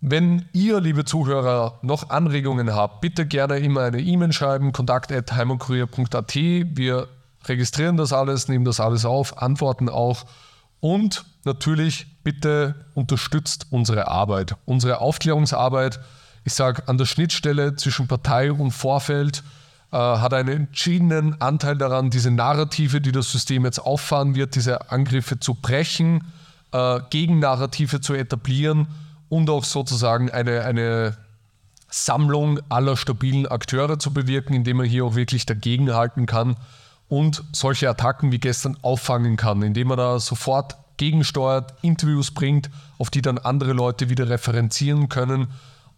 [0.00, 6.34] Wenn ihr, liebe Zuhörer, noch Anregungen habt, bitte gerne immer eine E-Mail schreiben, kontakt.heimankurier.at.
[6.34, 7.06] Wir
[7.44, 10.24] registrieren das alles, nehmen das alles auf, antworten auch
[10.80, 15.98] Und natürlich bitte unterstützt unsere Arbeit, unsere Aufklärungsarbeit.
[16.44, 19.42] Ich sage, an der Schnittstelle zwischen Partei und Vorfeld
[19.90, 24.90] äh, hat einen entschiedenen Anteil daran, diese Narrative, die das System jetzt auffahren wird, diese
[24.90, 26.24] Angriffe zu brechen,
[26.72, 28.86] äh, Gegennarrative zu etablieren
[29.28, 31.16] und auch sozusagen eine, eine
[31.90, 36.56] Sammlung aller stabilen Akteure zu bewirken, indem man hier auch wirklich dagegenhalten kann
[37.08, 43.10] und solche Attacken wie gestern auffangen kann, indem man da sofort gegensteuert, Interviews bringt, auf
[43.10, 45.48] die dann andere Leute wieder referenzieren können.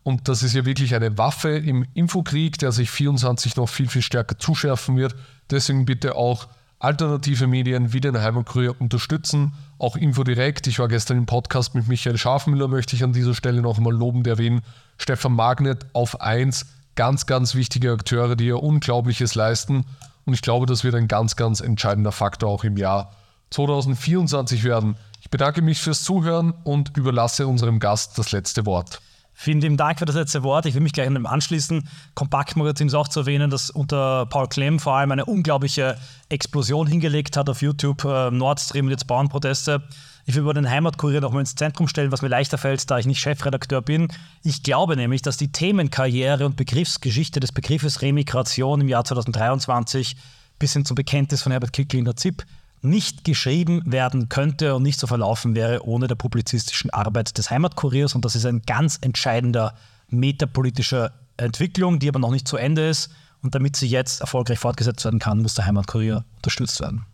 [0.03, 4.03] Und das ist ja wirklich eine Waffe im Infokrieg, der sich 24 noch viel, viel
[4.03, 5.15] stärker zuschärfen wird.
[5.51, 6.49] Deswegen bitte auch
[6.79, 9.53] alternative Medien wie den Heimatkurier unterstützen.
[9.79, 10.67] Auch Infodirekt.
[10.67, 13.93] Ich war gestern im Podcast mit Michael Schafmüller, möchte ich an dieser Stelle noch einmal
[13.93, 14.63] lobend erwähnen.
[14.97, 16.67] Stefan Magnet auf 1.
[17.01, 19.87] Ganz, ganz wichtige Akteure, die ja Unglaubliches leisten.
[20.27, 23.13] Und ich glaube, das wird ein ganz, ganz entscheidender Faktor auch im Jahr
[23.49, 24.97] 2024 werden.
[25.23, 29.01] Ich bedanke mich fürs Zuhören und überlasse unserem Gast das letzte Wort.
[29.33, 30.67] Vielen lieben Dank für das letzte Wort.
[30.67, 31.89] Ich will mich gleich an dem anschließen.
[32.15, 35.97] Kompaktmagazin ist auch zu erwähnen, dass unter Paul Klemm vor allem eine unglaubliche
[36.29, 38.05] Explosion hingelegt hat auf YouTube.
[38.05, 39.83] Äh, Nord Stream und jetzt Bauernproteste.
[40.31, 43.07] Ich will über den Heimatkurier nochmal ins Zentrum stellen, was mir leichter fällt, da ich
[43.07, 44.07] nicht Chefredakteur bin.
[44.45, 50.17] Ich glaube nämlich, dass die Themenkarriere und Begriffsgeschichte des Begriffes Remigration im Jahr 2023
[50.61, 52.45] bis hin zum Bekenntnis von Herbert Kickl in der ZIP
[52.81, 58.15] nicht geschrieben werden könnte und nicht so verlaufen wäre ohne der publizistischen Arbeit des Heimatkuriers.
[58.15, 59.75] Und das ist ein ganz entscheidender
[60.11, 63.11] metapolitischer Entwicklung, die aber noch nicht zu Ende ist.
[63.43, 67.05] Und damit sie jetzt erfolgreich fortgesetzt werden kann, muss der Heimatkurier unterstützt werden.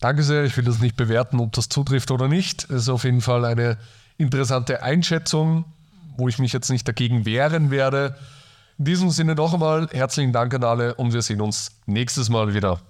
[0.00, 0.44] Danke sehr.
[0.44, 2.64] Ich will das nicht bewerten, ob das zutrifft oder nicht.
[2.64, 3.78] Es ist auf jeden Fall eine
[4.18, 5.64] interessante Einschätzung,
[6.16, 8.16] wo ich mich jetzt nicht dagegen wehren werde.
[8.78, 12.52] In diesem Sinne noch einmal herzlichen Dank an alle und wir sehen uns nächstes Mal
[12.52, 12.80] wieder.